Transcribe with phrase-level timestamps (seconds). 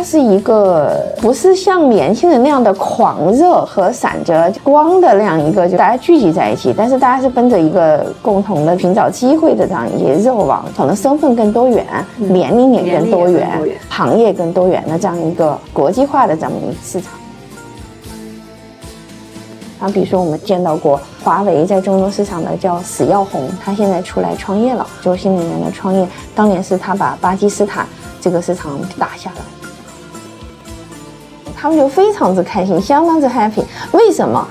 [0.00, 11.86] 它是一个不是像年轻人那样的狂热和闪着光的那样一个，就大家聚集在一起，但是大家是奔着一个共同的寻找机会的这样一些热望，可能身份更多元，
[12.16, 13.60] 年龄也更多元，
[13.90, 17.12] 行业更多元的这样一个国际化的这么一个市场。
[19.80, 26.08] 啊，比如说我们见到过华为在中东市场的叫史耀红，他现在出来创业了，做新能源的创业。
[26.34, 27.86] 当年是他把巴基斯坦
[28.18, 29.42] 这个市场打下来，
[31.62, 33.62] 他们就非常之开心，相当之 happy。
[33.92, 34.48] 为什么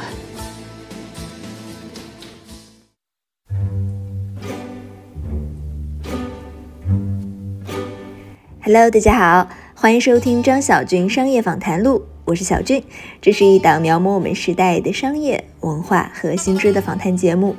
[8.61, 12.05] ？Hello，大家好，欢迎收听张小军商业访谈录。
[12.25, 12.83] 我是小俊，
[13.19, 17.55] 这是一档描摹我们时代的商业文化和新知的访谈节目。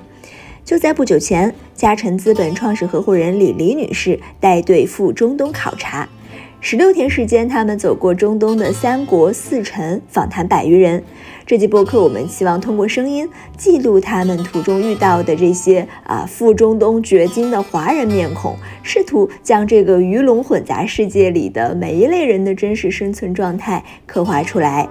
[0.64, 6.08] 就在不久前，嘉诚资本创始合伙人李黎女士带队赴中东考察。
[6.62, 11.02] 十六天时间，他们走过中东的三国四城，访谈百余人。
[11.46, 24.86] 这期播客，我们希望通过声音记录他们途中遇到的这些啊赴中东掘金的华人面孔，试图将这个鱼龙混杂世界里的每一类人的真实生存状态刻画出来。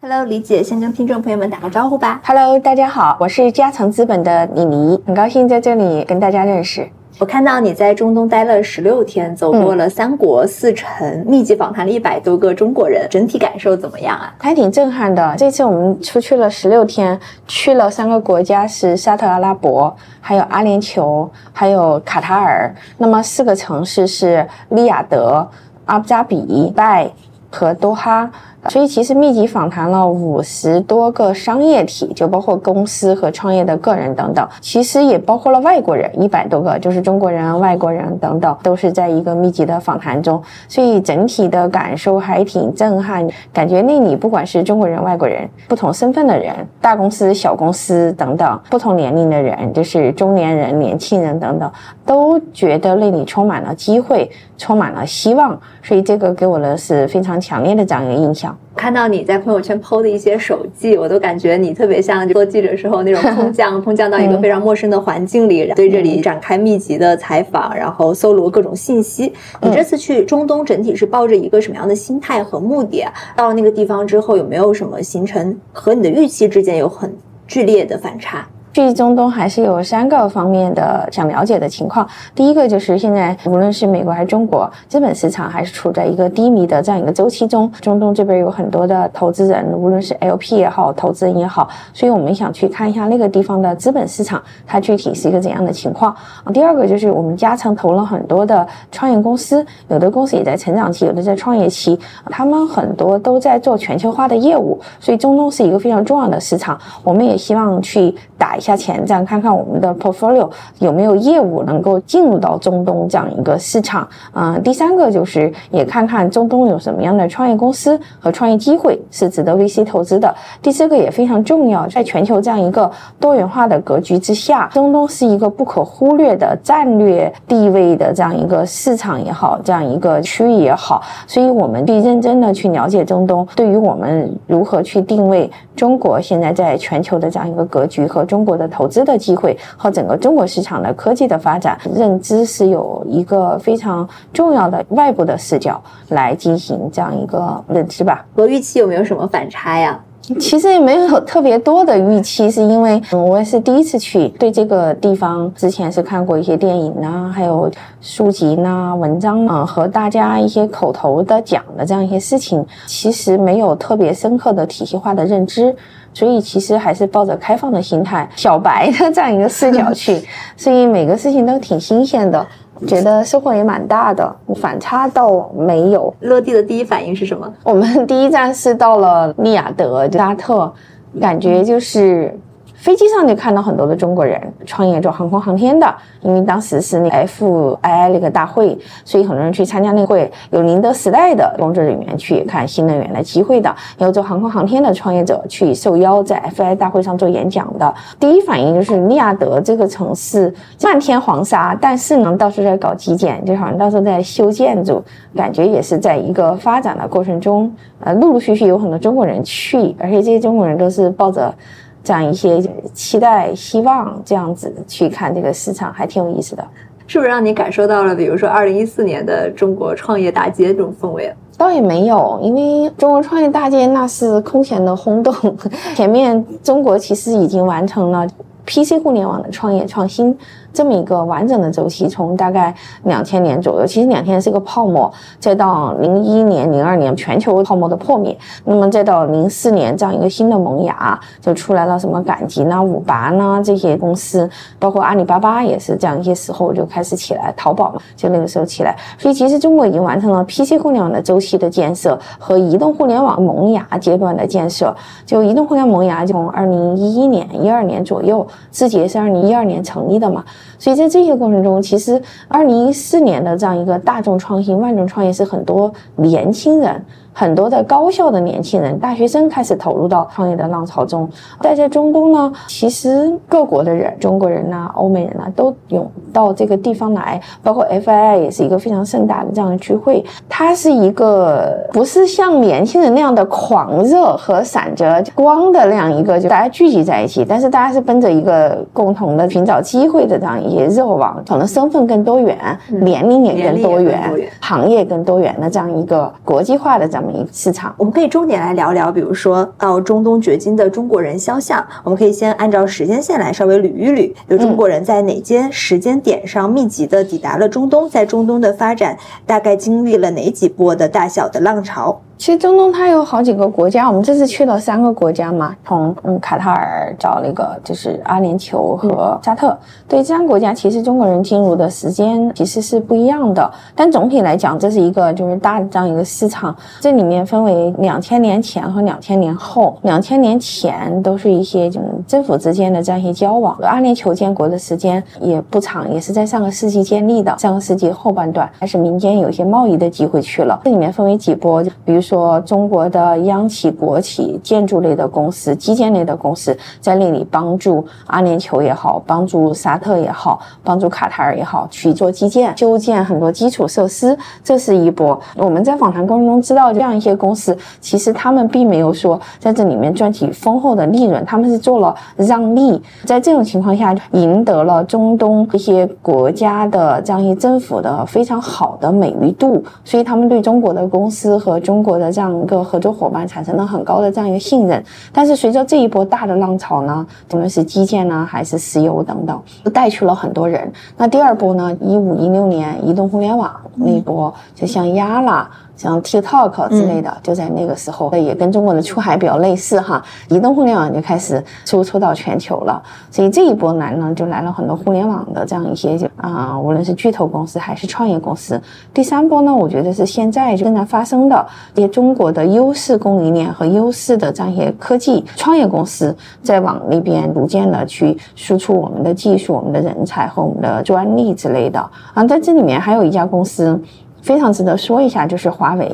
[0.00, 2.22] Hello，李姐，先跟听众朋友们打个招呼吧。
[2.24, 6.88] Hello，大家好，我是嘉诚资本的李黎，很高兴在这里跟大家认识。
[7.18, 14.34] 我看到你在中东待了十六天，走过了三国四城，密集访谈了一百多个中国人，整体感受怎么样啊？
[14.38, 15.34] 还挺震撼的。
[15.36, 22.74] 这次我们出去了十六天，去了三个国家，是沙特阿拉伯，还有阿联酋，还有卡塔尔。
[22.98, 25.46] 那么四个城市是利雅得、
[25.84, 27.08] 阿布扎比、拜
[27.50, 28.28] 和多哈。
[28.68, 40.40] 所以其实密集访谈了五十多个商业体，就包括公司和创业的个人等等，其实也包括了外国人一百多个，就是中国人、外国人等等，都是在一个密集的访谈中。
[40.68, 51.68] 所以整体的感受还挺震撼，感觉那里不管是中国人、外国人，不同身份的人，大公司、小公司等等，不同年龄的人，就是中年人、年轻人等等，
[52.06, 55.58] 都觉得那里充满了机会，充满了希望。
[55.82, 58.51] 所以这个给我的是非常强烈的这样一个印象。
[58.74, 69.32] 看到你在朋友圈 PO 的一些手记，我都感觉你特别像做记者时候那种空降，空降到一个非常陌生的环境里，对这里展开密集的采访，然后搜罗各种信息。
[69.60, 73.04] 你这次去中东，整体是抱着一个什么样的心态和目的？
[73.36, 77.14] 到了那个地方之后，有没有什么行程和你的预期之间有很
[77.46, 78.48] 剧烈的反差？
[78.72, 82.08] 去中东还是有三个方面的想了解的情况。
[82.34, 87.70] 第一个就是现在无论是美国还是中国，资本市场还是处在一个低迷的这样一个周期中。
[87.82, 96.16] 中东这边有很多的投资人，无论是 LP 也好，投资人也好，所以我们想去看一下那个地方的资本市场，它具体是一个怎样的情况。
[96.54, 102.00] 第二个就是我们嘉诚投了很多的创业公司，有的公司也在成长期，有的在创业期，
[102.30, 106.80] 他们很多都在做全球化的业务，所以中东是一个非常重要的市场。
[107.04, 108.56] 我们也希望去打。
[108.62, 114.08] 下前站看看我们的 portfolio 有没有业务能够进入到中东这样一个市场。
[114.32, 120.32] 嗯，第三个就是也看看中东有什么样的创业公司和创业机会是值得 VC 投资的。
[120.62, 131.02] 第四个也非常重要，在全球这样一个多元化的格局之下，中东是一个不可忽略的战略地位的这样一个市场也好，这样一个区域也好。
[131.26, 138.51] 所以我们必认真的去了解中东，对于我们如何去定位中国现在在全球的这样一个格局和中国。
[138.56, 148.24] 的投资的机会和整个中国市场的科技的发展认知是有一个非常重要的外部的视角来进行这样一个认知吧。
[148.36, 149.98] 和预期有没有什么反差呀？
[150.38, 157.68] 其实也没有特别多的预期，是因为我也是第一次去，对这个地方之前是看过一些电影呐，还有
[158.00, 165.74] 书籍呐、文章啊，和大家一些口头的讲的这样一些事情，其实没有特别深刻的体系化的认知。
[166.14, 170.20] 所以其实还是抱着开放的心态、小白的这样一个视角去，
[170.56, 172.46] 所以每个事情都挺新鲜的，
[172.86, 176.14] 觉得收获也蛮大的，反差倒没有。
[176.20, 177.52] 落地的第一反应是什么？
[177.64, 180.72] 我们第一站是到了利雅得、沙特，
[181.20, 182.38] 感觉就是。
[182.82, 185.86] 飞机上就看到很多的中国人创业做航空航天的，
[186.20, 190.28] 因为当时是那 F I I 那个大会，所以很多人去参加那会。
[190.50, 197.94] 有宁德时代的工作人员去看新能源的机会的，有做航空航天的创业者去受邀在 F I 大会上做演讲的。
[198.18, 200.52] 第一反应就是利雅得这个城市
[200.82, 205.00] 漫天黄沙，但是呢到处在搞基建，就好像到处在修建筑，
[205.36, 207.72] 感觉也是在一个发展的过程中。
[208.00, 211.54] 呃，陆陆续续有很多中国人去，而且这些中国人都是抱着。
[212.02, 212.62] 这样一些
[212.92, 216.66] 期待、希望这样子去看这个市场，还挺有意思的。
[217.06, 221.32] 是不是让你感受到了，比如说二零一四年的中国创业大街这种氛围？
[221.58, 225.34] 倒也没有，因为中国创业大街那是空前的轰动，
[225.94, 228.26] 前面中国其实已经完成了
[228.66, 230.36] PC 互联网的创业创新。
[230.72, 232.74] 这么一个完整的周期，从大概
[233.04, 244.48] 两千年左右，其实两千年是个泡沫，再到零一年、零二年全球泡沫的破灭，那么再到零四年这样一个新的萌芽，就出来了什么赶集呢、五八呢这些公司，
[244.78, 254.94] 包括阿里巴巴也是这样一些时候就开始起来，淘宝嘛就那个时候起来，所以其实中国已经完成了 PC 互联网的周期的建设和移动互联网萌芽阶段的建设。
[255.24, 260.44] 就移动互联网萌芽从二零一一年、一二年左右，字节是二零一二年成立的嘛。
[260.78, 267.04] 所以在这些过程中，其实二零一四年的这样一个大众创新、万众创业是很多年轻人。
[267.32, 271.28] 很多的高校的年轻人、大学生开始投入到创业的浪潮中。
[271.60, 277.40] 在这中东呢，其实各国的人，中国人呐、欧美人呐，都涌到这个地方来。
[277.62, 280.22] 包括 FII 也是一个非常盛大的这样的聚会。
[280.48, 287.46] 它是一个不是像年轻人那样的狂热和闪着光的那样一个，就大家聚集在一起。
[287.48, 292.58] 但是大家是奔着一个共同的寻找机会的这样一些热望，可能身份更多元，
[292.88, 294.30] 年龄也更多元，
[294.60, 297.21] 行业更多元的这样一个国际化的这样。
[297.52, 309.16] 市场，我们可以重点来聊聊，比如说到中东掘金的中国人肖像，我们可以先按照时间线来稍微捋一捋，就中国人在哪间时间点上密集的抵达了中东，在中东的发展
[309.46, 312.20] 大概经历了哪几波的大小的浪潮。
[312.42, 319.78] 其实中东它有好几个国家，我们这次去了三个国家嘛，从嗯卡塔尔找那个就是阿联酋和沙特。
[320.08, 326.74] 对这三个国家，其实中国人进入的时间其实是不一样的，但总体来讲，这是一个就是大的这样一个市场。
[326.98, 329.96] 这里面分为两千年前和两千年后。
[330.02, 333.78] 两千年前都是一些就是政府之间的这样一些交往。
[333.82, 337.56] 阿联酋建国的时间也不长，也是在上个世纪建立的。
[337.56, 340.80] 上个世纪后半段，还是民间有一些贸易的机会去了。
[340.82, 342.31] 这里面分为几波，比如说。
[342.32, 354.34] 说中国的央企、国企、建筑类的公司、基建类的公司在那里帮助阿联酋也好，帮助沙特也好，帮助卡塔尔也好去做基建、修建很多基础设施，
[354.64, 355.38] 这是一波。
[355.58, 363.02] 我们在访谈过程中知道，这样一些公司其实他们并没有说在这里面赚取丰厚的利润，他们是做了让利。
[363.26, 372.22] 在这种情况下，赢得了中东一些国家的这样一些政府的非常好的美誉度，所以他们对中国的公司和中国的。
[372.22, 380.88] 的这样一个合作伙伴产生了很高的这样一个信任，但是随着这一波大的浪潮呢，无论是基建呢，还是石油等等，都带去了很多人。
[381.16, 385.68] 那第二波呢，一五一六年移动互联网那一波，就像压了。
[386.02, 390.20] 像 TikTok 之类的，就在那个时候，也跟中国的出海比较类似哈。
[390.48, 393.00] 移动互联网就开始输出到全球了，
[393.30, 398.82] 所以这一波来呢，就来了很多互联网的这样一些就啊，无论是巨头公司还是创业公司。
[399.14, 401.64] 第三波呢，我觉得是现在正在发生的，
[401.94, 412.00] 一些中国的优势供应链和优势的这样一些科技创业公司在往那边逐渐的去输出我们的技术、我们的人才和我们的专利之类的
[412.34, 412.44] 啊。
[412.44, 413.96] 在这里面还有一家公司。
[414.42, 416.06] 非常值得说一下，就是华为，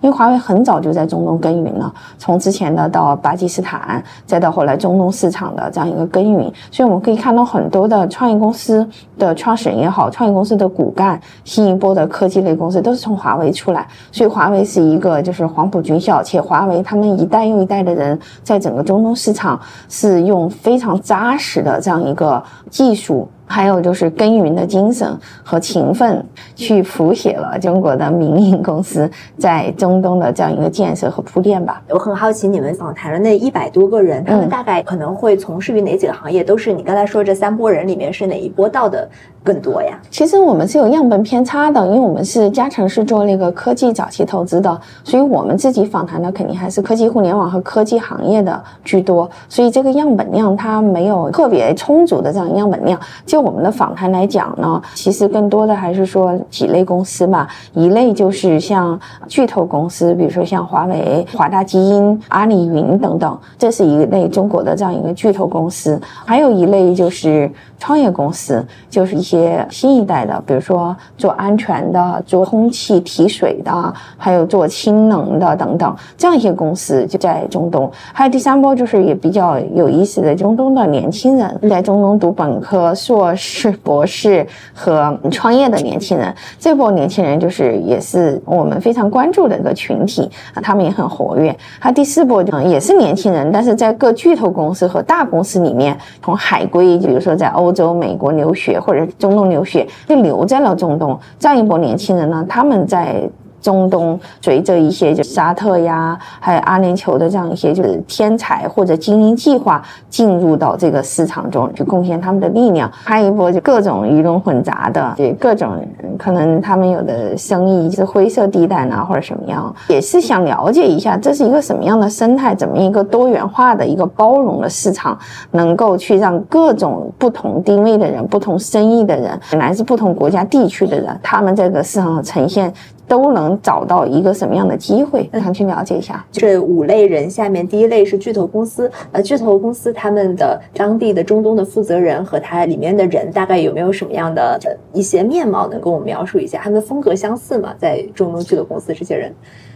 [0.00, 8.84] 因为华为很早就在中东耕耘了，从之前的到巴基斯坦，再到后来中东市场的这样一个耕耘，所以我们可以看到很多的创业公司
[9.18, 19.60] 的创始人也好，创业公司的骨干，新一波的科技类公司都是从华为出来，所以华为是一个就是黄埔军校，且华为他们一代又一代的人在整个中东市场
[19.90, 23.28] 是用非常扎实的这样一个技术。
[23.46, 25.08] 还有就是耕耘的精神
[25.42, 26.24] 和勤奋，
[26.54, 31.82] 去谱写了中国的民营公司在中东的这样一个建设和铺垫吧。
[31.88, 36.42] 我很好奇，你们访谈了那一百多个人，他们大概可能会从事于哪几个行业？
[36.42, 39.08] 都是你刚才说这三波人里面是哪一波到的
[39.42, 39.98] 更多呀？
[40.10, 52.98] 其实我们是有样本偏差的，因为我们是嘉诚是做那个科技早期投资的，所以我们自己访谈的肯定还是科技互联网和科技行业的居多，所以这个样本量它没有特别充足的这样样本量。
[53.34, 67.50] 就我们的访谈来讲呢，其实更多的还是说几类公司嘛，一类就是像巨头公司，比如说像华为、华大基因、阿里云等等，这是一类中国的这样一个巨头公司；还有一类就是
[67.84, 77.90] 创业公司，就是一些新一代的，比如说做安全的、做空气提水的，还有做氢能的等等，这样一些公司就在中东。
[78.14, 83.34] 还有第三波就是也比较有意思的中东的年轻人，在中东读本科、硕。
[83.36, 86.34] 士、博士和创业的年轻人。
[86.58, 91.54] 这波年轻人就是也是我们非常关注的一个群体啊，他们也很活跃。
[91.80, 101.18] 他第四波也是年轻人，但是在各巨头公司和大公司里面，从海归，比如说在欧走、美国留学或者中东留学，就留在了中东。
[101.38, 103.28] 这样一波年轻人呢，他们在。
[103.64, 115.78] 中东随着一些就沙特呀，还有阿联酋的这样一些就是天才或者精英计划进入到这个市场中去贡献他们的力量，还有一波就各种鱼龙混杂的，对各种
[116.18, 125.18] 可能他们有的生意是灰色地带呢，或者什么样，也是想了解一下这是一个什么样的生态，怎么一个多元化的一个包容的市场，
[125.52, 132.70] 能够去让各种不同定位的人、不同生意的人、来自不同国家地区的人，他们这个市场呈现。
[133.06, 135.28] 都能找到一个什么样的机会？
[135.34, 137.28] 想去了解一下这五类人。
[137.28, 144.58] 下面第一类是巨头公司，呃，巨头公司他们的当地的中东的负责人和他里面的人大概有没有什么样的
[144.92, 146.60] 一些面貌，能跟我们描述一下？
[146.62, 147.74] 他们的风格相似吗？
[147.78, 149.32] 在中东巨头公司这些人？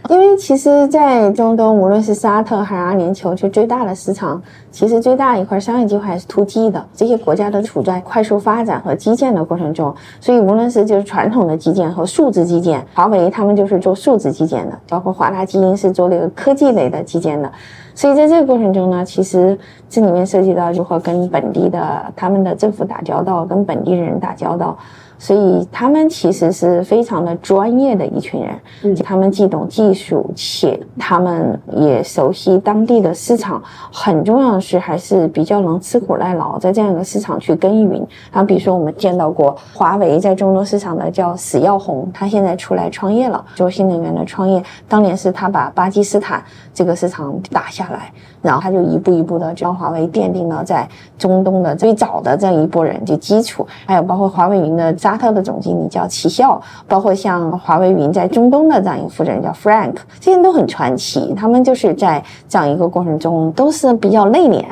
[0.07, 4.41] 因为其实，在中东，无论是沙特还是阿联酋，就最大的市场，
[4.71, 6.83] 其实最大一块商业机会还是突击的。
[6.93, 17.51] 这些国家都处在快速发展和基建的过程中，所以无论是就是传统的基建和数字基建，华为他们就是做数字基建的，包括华大基因是做那个科技类的基建的。
[17.93, 19.55] 所以在这个过程中呢，其实
[19.89, 24.77] 这里面涉及到如何跟本地的他们的政府打交道，跟本地人打交道。
[25.19, 33.61] 所以他们其实是非常的专业的一群人，嗯，他们既懂技术，且他们也熟悉当地的市场。
[33.91, 38.07] 很重要的是，还是比较能吃苦耐劳，在这样一个市场去耕耘。
[38.31, 44.63] 然后，比如说我们见到过华为在中东市场的叫史耀红，他现在出来创业了，做新能源的创业。
[44.87, 46.41] 当年是他把巴基斯坦
[46.73, 48.11] 这个市场打下来，
[48.41, 53.65] 然后他就一步一步的让华为奠定了在中东的最早的这样一波人就基础。
[53.87, 54.95] 还有包括华为云的。
[54.99, 61.33] 沙特的总经理叫齐笑，包括像华为云在中东的这样一个负责人叫 Frank，这些人都很传奇。
[61.35, 64.65] 他们就是在这样一个过程中都是比较内敛、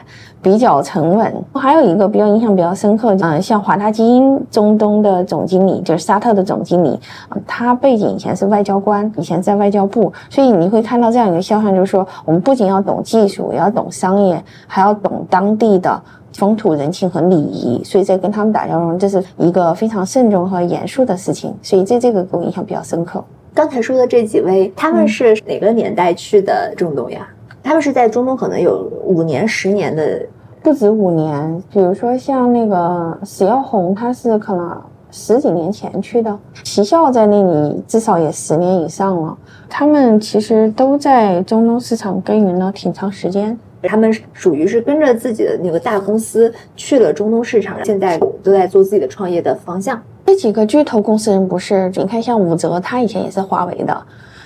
[0.47, 1.43] 比较沉稳。
[1.53, 6.97] 还有一个比较印象比较深刻，嗯，像华大基因中东的总经理就是沙特的总经理，
[7.45, 16.01] 他背景以前是外交官，以前在外交部，所以你会看到这样一个肖像，就是说我们不仅要懂技术，也要懂商业，还要懂当地的。
[16.33, 21.51] 风土人情和礼仪，所以在跟他们打交道中，这是一个非常慎重和严肃的事情。
[21.63, 23.23] 所以在这个给我印象比较深刻。
[23.55, 27.27] 刚才说的这几位，他们是哪个年代去的中东呀？
[27.63, 30.21] 他们是在中东可能有五年、十年的，
[30.67, 31.63] 不止五年。
[31.71, 36.37] 比如说像那个史耀红，他是可能十几年前去的。
[36.61, 39.37] 齐笑在那里至少也十年以上了。
[39.69, 43.57] 他们其实都在中东市场耕耘了挺长时间。
[43.83, 49.97] 他们属于是跟着自己的那个大公司去了中东市场，现在都在做自己的创业的方向。
[50.25, 51.89] 这几个巨头公司人不是？
[51.95, 53.93] 你看，像武哲，他以前也是华为的；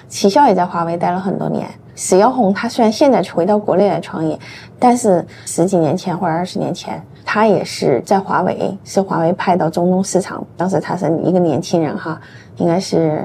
[0.08, 1.68] 齐笑也在华为待了很多年。
[1.94, 4.38] 史耀红他虽然现在回到国内来创业，
[4.81, 10.43] 但是十几年前或者二十年前，他也是在华为，是华为派到中东市场。
[10.57, 12.19] 当时他是一个年轻人哈，
[12.57, 13.23] 应该是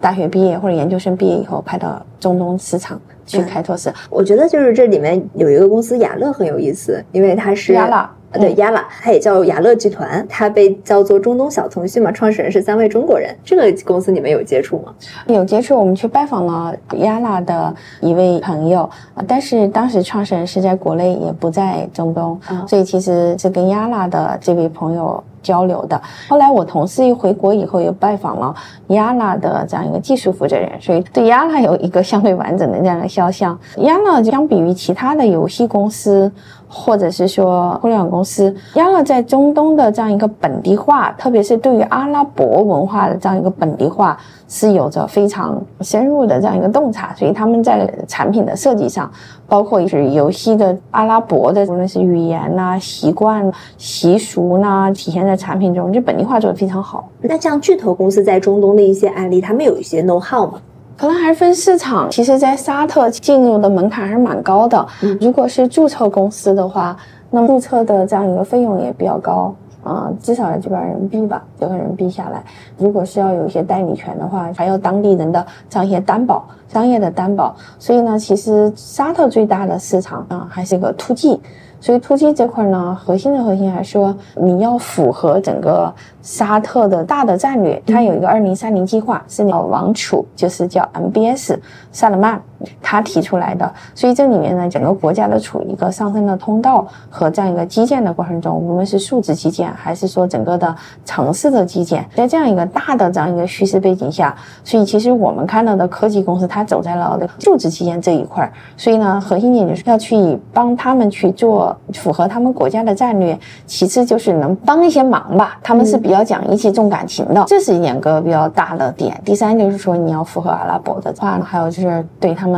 [0.00, 3.00] 大学毕业或者研究生毕业以后派到中东市场。
[3.24, 13.36] 去开拓市场，我觉得就是这里面有一个公司雅乐很有意思，因为它是雅乐，对，Yala，，它也叫雅乐集团，它被叫做中东小程序嘛，创始人是三位中国人。
[13.44, 14.92] 这个公司你们有接触吗？
[15.26, 18.88] 有接触，我们去拜访了 Yala 的一位朋友，
[19.28, 25.22] 但是当时创始人是在国内，也不在中东，所以其实是跟 Yala 的这位朋友。
[25.42, 26.00] 交流的。
[26.28, 28.54] 后来我同事一回国以后，又拜访了
[28.86, 33.58] Yala 的这样一个技术负责人，所以对 Yala 有一个相对完整的这样一个肖像。
[33.76, 36.30] Yala 相比于其他的游戏公司。
[36.74, 47.14] 或者是说互联网公司，亚乐在中东的这样一个本地化，特别是对于阿拉伯文化的这样一个本地化，是有着非常深入的这样一个洞察。
[47.14, 49.10] 所以他们在产品的设计上，
[49.46, 57.06] 包括是游戏的阿拉伯的，无论是语言呐、习惯、习俗呐，体现在产品中，就本地化做得非常好。
[57.20, 60.54] 那像巨头公司在中东的一些案例，他们有一些 know how 吗？
[61.02, 62.08] 可能还是分市场。
[62.08, 64.86] 其实，在沙特进入的门槛还是蛮高的。
[65.20, 66.96] 如果是注册公司的话，
[67.28, 72.40] 那么注册的这样一个费用也比较高啊，至少要几百人民币吧，几百人民币下来。
[72.78, 77.56] 如果是要有一些代理权的话，还有当地人的这样一些担保，商业的担保。
[77.80, 81.40] 所以呢，其实沙特最大的市场啊，还是一个突击。
[81.82, 87.82] 所以突击这块呢，核心的核心还是说，你要符合整个沙特的大的战略。
[87.84, 91.58] 它有一个二零三零计划，是叫王储，就是叫 MBS
[91.90, 92.40] 萨勒曼，
[92.80, 93.72] 他提出来的。
[93.94, 108.52] 所以这里面呢，整个国家都处于一个上升的通道和这样一个基建的过程中，无论是数字基建还是说整个的城市的基建，在这样一个大的这样一个叙事背景下，所以其实我们看到的科技公司，它走在了数字基建这一块儿。
[108.76, 115.58] 所以呢，核心点就是要去帮他们去做符合他们国家的战略，其次就是能帮一些忙吧。
[115.62, 119.18] 他们是比较讲义气、重感情的，这是两个比较大的点。
[119.24, 122.51] 第三就是说，你要符合阿拉伯的话，还有就是对他们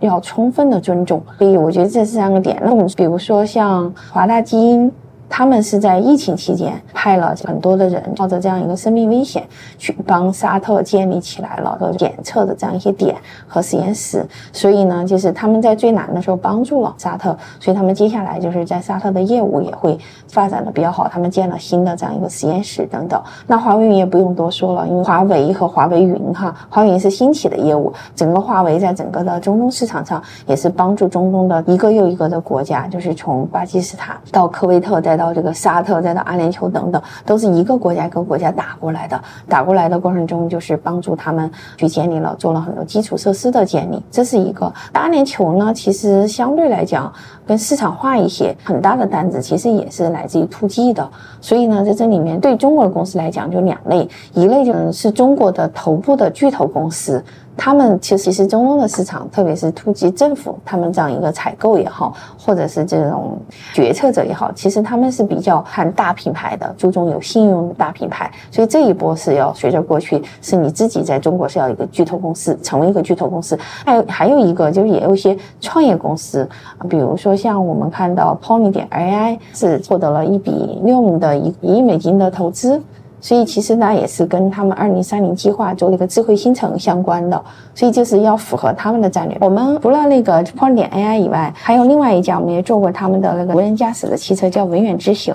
[0.00, 1.22] 要充分的尊重。
[1.38, 2.60] 所以我觉得这三个点。
[2.62, 4.90] 那我们比如说像华大基因。
[5.28, 13.14] 他们是在疫情期间派了很多的人，冒着这样一个生命危险，去帮沙特建立起来了的检测的这样一些点
[13.46, 14.26] 和实验室。
[14.52, 19.96] 所以呢，就是他们在最难的时候帮助了沙特，所以他们接下来就是在沙特的业务也会
[20.28, 21.06] 发展的比较好。
[21.06, 23.22] 他们建了新的这样一个实验室等等。
[23.46, 35.17] 那华为云也不用多说了，因为华为和华为云哈，华为云是新起的业务，整个华为在整个的中东市场上也是帮助中东的一个又一个的国家，就是从巴基斯坦到科威特在。
[35.18, 39.20] 到这个沙特，再到阿联酋等等，都是一个国家一个国家打过来的。
[39.48, 44.00] 打过来的过程中，就是帮助他们去建立了，做了很多基础设施的建立。
[44.10, 44.72] 这是一个。
[44.92, 47.12] 阿联酋呢，其实相对来讲
[47.46, 51.06] 更市场化一些，很大的单子其实也是来自于突击的。
[51.40, 57.22] 所以呢，在这里面对中国的公司来讲，就两类，一类就是中国的头部的巨头公司。
[57.58, 63.36] 他们其实是中东的市场，特别是突击政府，他们这样一个采购也好，或者是这种
[63.74, 68.30] 决策者也好，其实他们是比较看大品牌的，注重有信用的大品牌。
[68.52, 73.58] 所以这一波是要随着过去，是你自己在中国是要一个巨头公司，成为一个巨头公司。
[73.84, 76.48] 还有还有一个就是也有一些创业公司，
[76.88, 82.80] 比如说像我们看到 Pony 点 AI 是获得了一笔六亿的一亿美金的投资。
[83.20, 87.42] 所以其实呢，也是跟他们二零三零计划做了一个智慧新城相关的，
[87.74, 89.36] 所以就是要符合他们的战略。
[89.40, 95.34] 我们除了那个 Point 点 AI 以外，还有另外一家，我们也做过他们的那个无人驾驶的汽车，叫文远之行。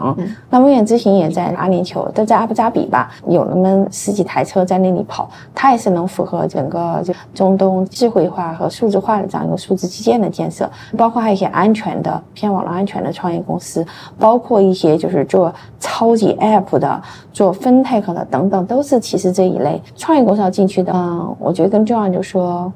[0.49, 13.85] 那文远之行也在阿联酋，都在阿布扎比吧，有那么十几台车在那里跑，它也是能符合整个就中东智慧化和数字化的这样一个数字基建的建设，包括还有一些安全的偏网络安全的创业公司，
[14.17, 17.01] 包括一些就是做超级 App 的，
[17.33, 17.72] 做分。
[17.81, 20.91] Tech 的等等都是其实这一类创业公司要进去的。
[20.93, 22.69] 嗯，我觉得更重要就是说，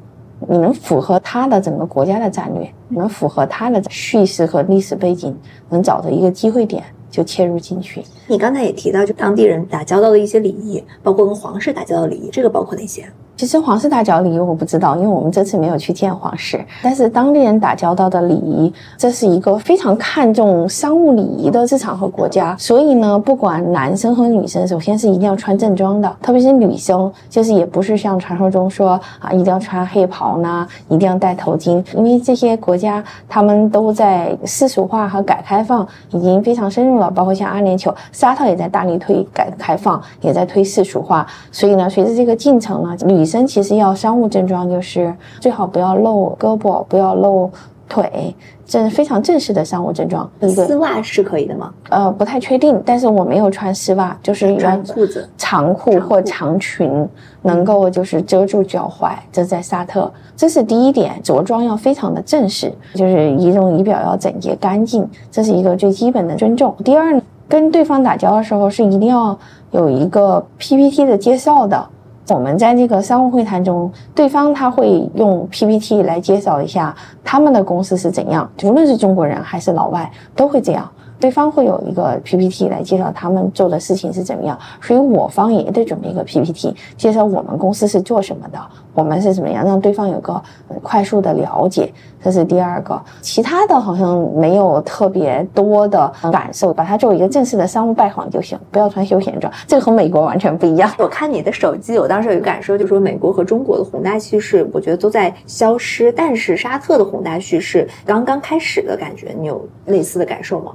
[0.48, 5.38] 你能符合他的整个国家的战略，能符合他的叙事和历史背景，
[5.70, 8.02] 能找到一个机会点就切入进去。
[8.28, 13.04] 你刚才也提到，就当地人打交道的一些礼仪，包括跟皇室打交道的礼仪，这个包括哪些？
[13.38, 16.60] 其实皇室打交道礼仪我不知道，因为我们这次没有去见皇室。
[16.82, 22.56] 但是当地人打交道的礼仪，这是一个非常看重商务礼仪的市场和国家。
[22.58, 31.86] 所以呢，不管男生和女生，首先是一定要穿正装的，特别是女生，就是也不是像传说中说啊，一定要穿黑袍呢，一定要戴头巾。
[31.96, 41.28] 因为这些国家他们都在世俗化和改开放已经非常深入了，包括像阿联酋、沙特也在大力推改革开放，也在推世俗化。
[41.52, 47.52] 所以呢，随着这个进程呢，女女生其实要商务正装，就是最好不要露胳膊，不要露
[47.90, 48.34] 腿，
[48.66, 50.30] 这是非常正式的商务正装。
[50.48, 51.74] 丝袜是可以的吗？
[51.90, 57.06] 呃，不太确定，但是我没有穿丝袜，就是穿裤子、长裤或长裙，
[57.42, 59.12] 能够就是遮住脚踝。
[59.30, 66.74] 这在沙特，这是第一点，着装要非常的正式，就是仪容仪表要整洁干净，这是一个最基本的尊重。
[66.82, 69.38] 第二，跟对方打交道的时候是一定要
[69.72, 71.90] 有一个 PPT 的介绍的。
[72.30, 80.90] 我们在这个商务会谈中，对方他会用 PPT 来介绍一下他们的公司是怎样，无论是中国人还是老外都会这样。
[81.20, 88.60] 对方会有一个 PPT 来介绍他们做的事情是怎么样，所以我方也得准备一个 PPT 介绍我们公司是做什么的，
[88.98, 90.42] 我们是怎么样，让对方有个
[90.82, 91.94] 快速的了解。
[92.20, 99.54] 这是第二个，其他的好像没有特别多的感受，把它作为一个正式的商务拜访就行，不要穿休闲装。
[99.68, 100.92] 这个和美国完全不一样。
[100.98, 110.72] 我看你的手机，我当时有一个感受，就是说美国和中国的宏大叙事，我觉得都在消失，但是沙特的宏大叙事刚刚开始的感觉，你有类似的感受吗？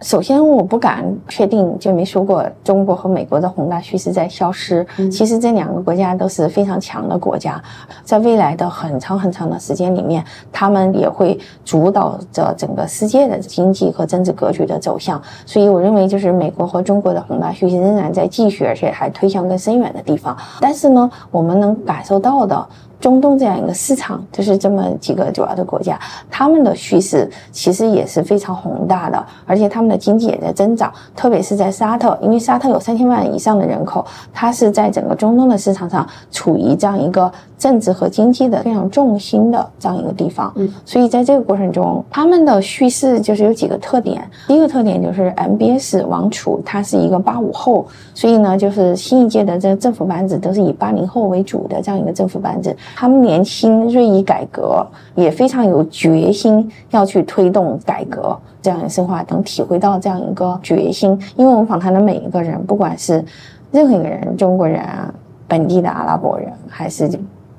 [0.00, 4.86] 首先，我不敢确定，就没说过中国和美国的宏大叙事在消失。
[5.10, 7.60] 其实这两个国家都是非常强的国家，
[8.04, 10.84] 在未来的很长很长的时间里面，他们。
[10.94, 20.36] 也会主导着整个世界的经济和政治格局的走向，所以我认为就是美国和中国的宏大叙事仍然在继续，而且还推向更深远的地方。
[20.60, 22.66] 但是呢，我们能感受到的。
[23.00, 26.00] 中东这样一个市场，就是这么几个主要的国家，
[26.30, 37.30] 他们的叙事其实也是非常宏大的，而且他们的经济也在增长，特别是在沙特，因为沙特有三千万以上的人口，它是在整个中东的市场上处于这样一个
[37.64, 40.52] 政治和经济的非常重心的这样一个地方。
[40.56, 44.22] 嗯，所以在这个过程中，他们的叙事就是有几个特点。
[44.46, 52.76] 第一个特点就是 MBS 王储他是一个八五后，所以呢，就是新一届的这个政府班子都是以八零后为主的这样一个政府班子。
[52.94, 58.36] 他们年轻、锐意改革，也非常有决心要去推动改革。
[58.60, 61.18] 这样的深化能体会到这样一个决心。
[61.36, 63.24] 因为我们访谈的每一个人，不管是
[63.70, 65.10] 任何一个人，中国人啊。
[65.46, 67.06] 本地的阿拉伯人，还是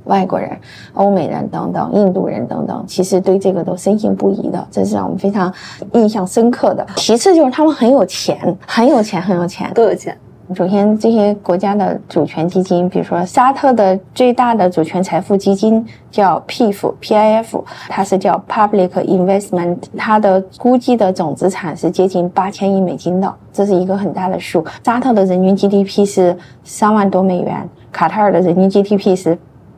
[0.05, 0.49] 外国人、
[0.93, 5.53] 欧美人等等，印度人等等，其实对这个都深信不疑的，这是让我们非常
[5.93, 6.85] 印象深刻的。
[6.95, 10.17] 其次就是他们很有钱，很有钱，很有钱，都有钱。
[10.53, 24.63] 首先，这些国家的主权基金，比如说沙特的最大的主权财富基金叫 PIF，PIF，它是叫 Public Investment，它的估计的总资产是接近八千亿美金的，这是一个很大的数。
[24.83, 29.35] 沙特的人均 GDP 是三万多美元，卡塔尔的人均 GDP 是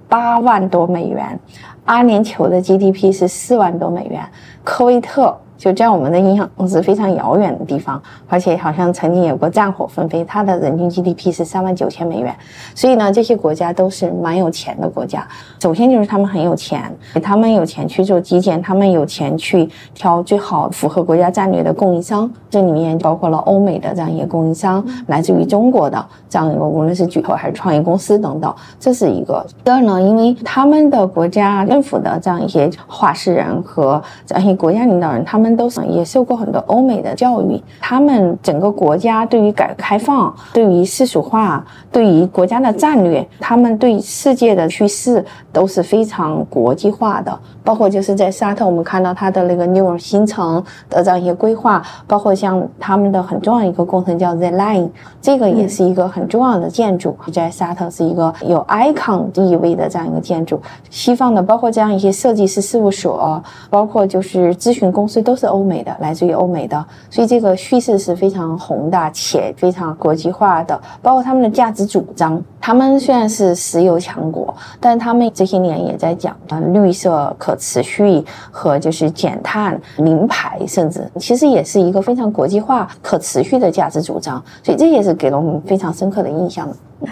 [0.07, 1.39] 八万多美元，
[1.85, 4.27] 阿联酋的 GDP 是四万多美元，
[4.63, 5.37] 科威特。
[5.57, 10.23] 就在我们的印象是非常遥远的地方，而且好像曾经有过战火纷飞。
[10.23, 12.35] 它的人均 GDP 是三万九千美元，
[12.75, 15.27] 所以呢，这些国家都是蛮有钱的国家。
[15.59, 16.93] 首先就是他们很有钱，
[17.23, 22.29] 他们有钱去做基建，他们有钱去挑最好符合国家战略的供应商。
[22.49, 29.45] 这里面包括了欧美的这样一个供应商，来自于中国的这样一个无论是巨头还是创业公司等等，这是一个。
[29.63, 47.37] 第二呢，因为他们的国家政府的这样一些话事人和这样一些国家领导人，他们都是也受过很多欧美的教育，他们整个国家对于改革开放、对于世俗化、对于国家的战略，他们对世界的趋势都是非常国际化的。
[47.63, 54.89] 包括就是在沙特，我们看到它的那个纽尔新城的这样一些规划，包括像他们的很重要一个工程叫 The Line，
[55.21, 60.61] 这个也是一个很重要的建筑，在沙特是一个有 icon 意味的这样一个建筑。
[60.89, 70.81] 西方的包括这样一些设计师事务所，包括就是咨询公司都是欧美的，来自于欧美的，所以这个叙事是非常宏大且非常国际化的。
[71.03, 77.55] 包括他们的价值主张，他们虽然是石油强国，但他们这些年也在讲的绿色可。
[77.67, 86.65] 持续和就是减碳、零排，甚至其实也是一个非常国际化、可持续的价值主张，所以这也是给了我们非常深刻的印象。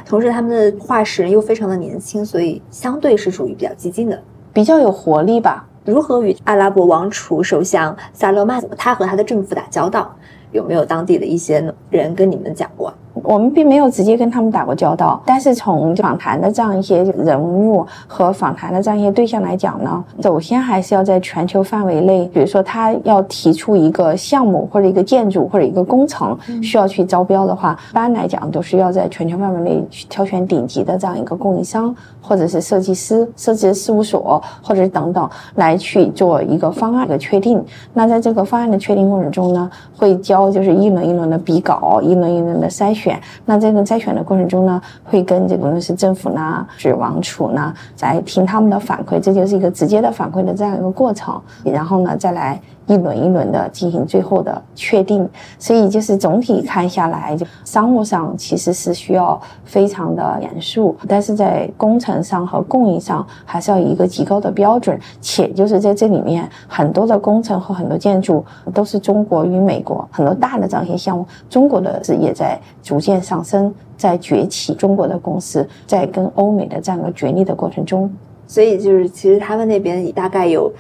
[0.06, 4.18] 同时，他们的化石又非常的年轻，所以相对是属于比较激进的，
[4.54, 5.68] 比较有活力吧。
[5.86, 10.16] 如何与阿拉伯王储首相萨勒曼，他和他的政府打交道？
[10.52, 12.94] 有没有当地的一些人跟你们讲过？
[13.24, 37.64] 我们并没有直接跟他们打过交道，但是从访谈的这样一些人物和访谈的这样一些对象来讲呢，首先还是要在全球范围内，比如说他要提出一个项目或者一个建筑或者一个工程需要去招标的话，一般来讲都是要在全球范围内去挑选顶级的这样一个供应商或者是设计师、设计事务所或者等等来去做一个方案的确定。
[37.94, 43.05] 那在这个方案的确定过程中呢，会交就是一轮一轮的比稿，一轮一轮的筛选。
[43.06, 52.60] 选那这个筛选的过程中呢，会跟这个无论是政府呢，是王储呢，在听他们的反馈，这就是一个直接的反馈的这样一个过程，然后呢，再来。
[52.88, 78.12] 一轮一轮的进行最后的确定，所以就是总体看下来，就商务上其实是需要非常的严肃，但是在工程上和供应上还是要一个极高的标准，且就是在这里面很多的工程和很多建筑都是中国与美国很多大的这样一些项目，中国的是也在逐渐上升，在崛起，中国的公司在跟欧美的这样一个角力的过程中，
[78.46, 80.72] 所以就是其实他们那边大概有。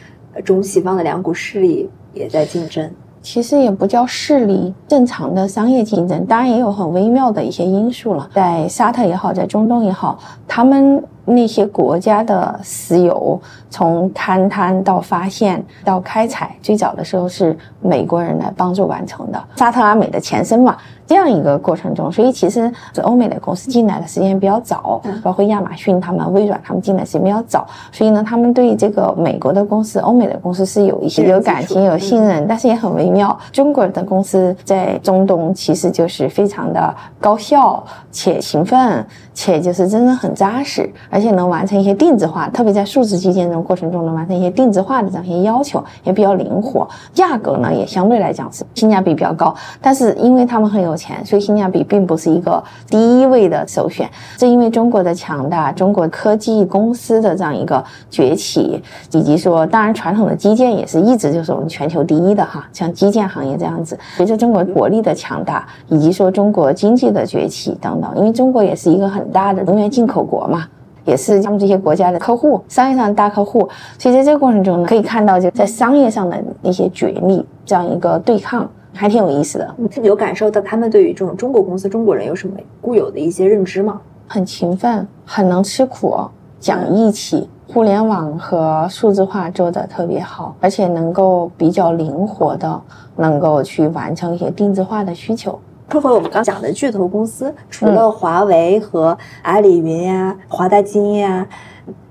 [0.43, 2.89] 中西方的两股势力也在竞争，
[3.21, 8.29] 其实也不叫势力，正常的商业竞争，当然也有很微妙的一些因素了。
[8.33, 20.77] 在沙特也好，在中东也好，他们那些国家的石油从勘探到发现到开采，最早的时候是美国人来帮助完成的，沙特阿美的前身嘛。
[21.07, 33.37] 这样一个过程中，所以其实是欧美的公司进来的时间比较早，包括亚马逊他们、微软他们进来时间比较早，所以呢，他们对这个美国的公司、欧美的公司是有一些有感情、有信任，但是也很微妙。
[33.51, 50.95] 中国的公司在中东其实就是非常的高效且勤奋，且就是真的很扎实，而且能完成一些定制化，特别在数字基建这种过程中能完成一些定制化的这样一些要求，也比较灵活，价格呢也相对来讲是性价比比较高，但是因为他们很有。
[50.95, 54.09] 钱，所以性价比并不是一个第一位的首选。
[54.37, 63.99] 正因为中国的强大，中国科技公司的这样一个崛起，以及说，当然传统的基建也是一直就是我们全球第一的哈，像基建行业这样子。
[64.15, 70.65] 随着中国国力的强大，以及说中国经济的崛起等等，因为中国也是一个很大的能源进口国嘛。
[71.05, 73.59] 也是他们这些国家的客户，商业上的大客户。
[73.97, 79.75] 所以在这个过程中呢，可以看到就在商业上的一些角力，这样一个对抗，还挺有意思的。
[80.03, 84.01] 有感受到他们对于这种中国公司、中国人有什么固有的一些认知吗？
[84.27, 86.17] 很勤奋，很能吃苦，
[86.59, 87.47] 讲义气。
[87.67, 92.79] 互联网和数字化做的特别好，而且能够比较灵活的，
[93.15, 95.59] 能够去完成一些定制化的需求。
[95.91, 101.47] 说回我们刚讲的巨头公司，除了华为和阿里云呀、华大基因呀，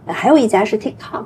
[0.07, 1.25] 还有一家是 TikTok，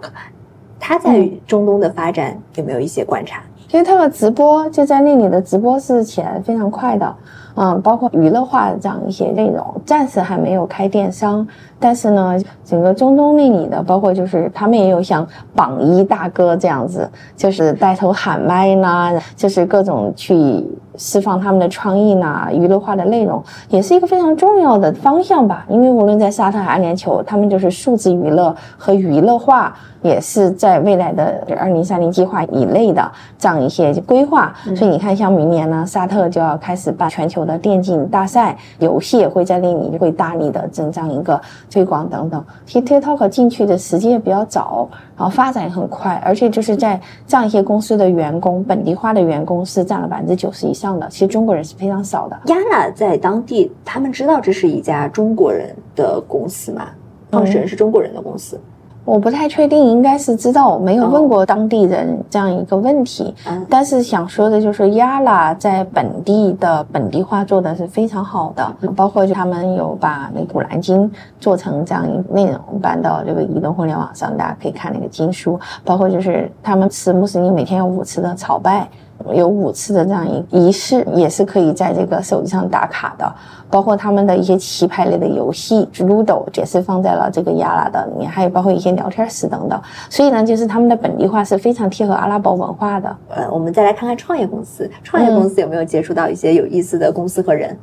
[0.80, 3.42] 它在中东的发展有没有一些观察？
[3.70, 7.14] 因为它的直播就在那里的直播是起来非常快的。
[7.61, 11.46] 嗯，包括娱乐化的这样一些内容，暂时还没有开电商，
[11.80, 20.64] 但是呢，整个中东那里的，包括就是他们也有像榜一大哥这样子，就是带头喊麦呢，就是各种去
[20.98, 25.64] 释放他们的创意呢，娱乐化的内容，也是一个非常重要的方向吧。
[25.70, 34.54] 因为无论在沙特、阿联酋，他们就是数字娱乐和娱乐化，也是在未来的二零三零计划以内的这样一些规划。
[34.76, 37.38] 所以你看，像明年呢，沙特就要开始办全球。
[37.48, 42.44] 的电竞大赛游戏也会在那里会大力的增长一个推广等等。
[42.66, 51.08] 其实 TikTok 进去的时间也比较早，然后发展也很快，而且就是在这样一些公司的员工，本地化的员工是占了百分之九十以上的。
[51.08, 52.38] 其实中国人是非常少的。
[52.46, 56.88] 亚娜在当地，他们知道这是一家中国人的公司吗？
[57.30, 58.61] 创始人是中国人的公司。
[59.09, 63.35] 我不太确定，应该是知道，我没有问过当地人这样一个问题。
[63.66, 75.59] 但是想说的就是，亚拉在本地的本地化做的是非常好的，包括就他们有把那《古兰经》做成这样一内容搬到这个移动互联网上，大家可以看那个经书。
[75.87, 78.87] 包括就是他们吃穆斯林每天有五次的朝拜。
[79.35, 83.31] 有五次的这样一仪式，也是可以在这个手机上打卡的。
[83.70, 89.78] 包括他们的一些棋牌类的游戏，Ludo 也是放在了这个亚拉的里面，还有包括一些聊天室等等。
[90.09, 93.14] 所以呢，就是他们的本地化是非常贴合阿拉伯文化的。
[93.28, 97.76] 呃，我们再来看看创业公司，创业公司有没有接触到一些有意思的公司和人？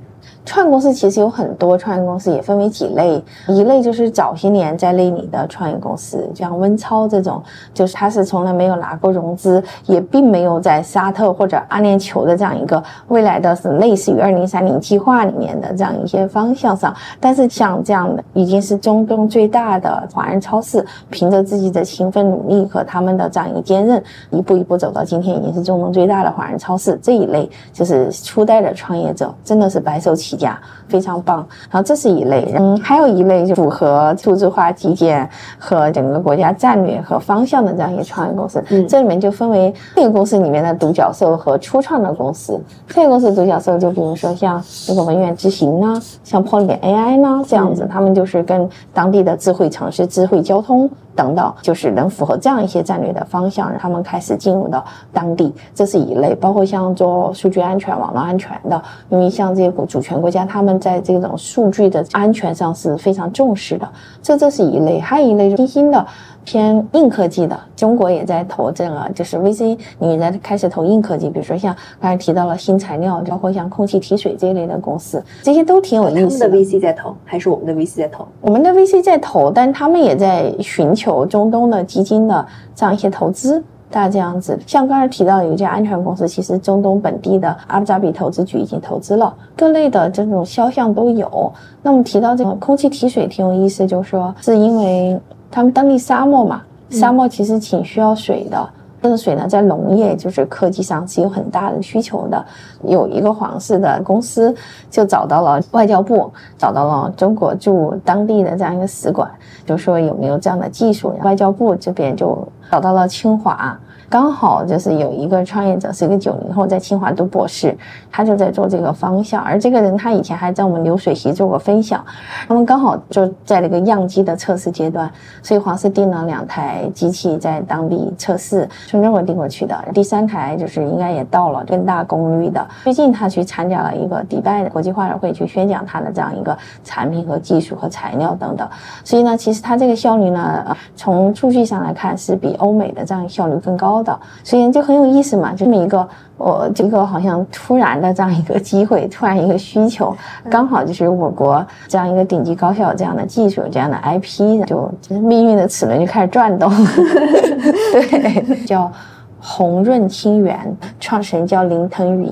[0.45, 3.21] 创业公司其实有很多，创业公司也分为几类。
[3.47, 7.41] 一类就是早些年在那里的创业公司，像温超这种，
[7.73, 16.95] 就是他是从来没有拿过融资，也并没有在沙特或者阿联酋的这样一个未来的是类似于二零三零计划里面的这样一些方向上。
[17.19, 26.99] 但是像这样的已经是中东最大的华人超市，凭着自己的勤奋努力和他们的这样一个坚韧，一步一步走到今天，已经是中东最大的华人超市。
[27.01, 30.34] 这一类就是初代的创业者，真的是白手起。
[30.35, 31.37] 家非常棒，
[31.69, 42.59] 然后这是一类，嗯，还有一类就符合数字化基建和整个国家战略和方向的这样一些创业公司，嗯，这里面就分为这个公司里面的独角兽和初创的公司。
[42.87, 50.89] 这个公司独角兽就比如说像那个文远之行呢，像 Poly AI 呢这样子，他们就是跟当地的智慧城市、智慧交通。
[51.15, 56.35] 等等，就是能符合这样一些战略的方向，让他们开始进入到当地，这是一类。
[56.35, 63.89] 包括像做数据安全、网络安全的，因为像这些主权国家，他们在这种数据的安全上是非常重视的，
[64.21, 64.99] 这这是一类。
[64.99, 66.05] 还有一类是新兴的。
[66.47, 76.45] 偏硬科技的，中国也在投这个，就是 VC，你也在开始投硬科技，比如说像刚才提到了新材料，包括像空气提水这一类的公司，这些都挺有意思的。
[76.45, 78.27] 他们的 VC 在投，还是我们的 VC 在投？
[78.41, 83.63] 我们的 VC 在投，但他们也在寻求中东的基金的这样一些投资，
[83.95, 84.59] 大家这样子。
[84.67, 91.49] 像刚才提到有一家安全公司，其实中东本地的阿布扎比投资局已经投资了，各类的这种肖像都有。
[91.81, 95.17] 那么提到这个空气提水挺有意思，就是说是因为。
[95.51, 98.69] 他们当地沙漠嘛，沙漠其实挺需要水的。
[99.01, 102.45] 这个水呢，在农业就是科技上是有很大的需求的。
[102.83, 104.53] 有一个皇室的公司
[104.89, 109.31] 就找到了外交部，找到了中国驻当地的这样一个使馆，
[109.65, 111.13] 就说有没有这样的技术。
[111.23, 113.79] 外交部这边就找到了清华。
[114.09, 117.75] 刚好就是有一个创业者是一个九零后，在清华读博士，
[118.11, 119.41] 他就在做这个方向。
[119.41, 122.03] 而这个人他以前还在我们流水席做过分享。
[122.47, 129.75] 他们刚好就在那个样机的测试阶段，所以黄氏订了两台机器在当地测试，从中国订过去的。
[129.93, 132.65] 第三台就是应该也到了，更大功率的。
[132.83, 138.67] 最近他去参加了一个迪拜的国际化会，去宣讲他的这样一个产品和技术和材料等等。
[139.03, 143.94] 所以呢，其实他这个效率呢，从数据上来看是比欧美的这样效率更高。
[144.03, 150.15] 的，所以就很有意思嘛，这么一个我这个好像突然的这样一个机会，突然一个需求，
[150.49, 156.69] 刚好就是我国这样一个顶级高校这样的技术这样的 IP，就命运的齿轮就开始转动。
[157.93, 158.91] 对，叫
[159.39, 162.31] 红润清源，创始人叫林腾宇，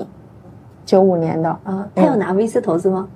[0.84, 3.06] 九五年的啊，他有拿 VC 投资吗？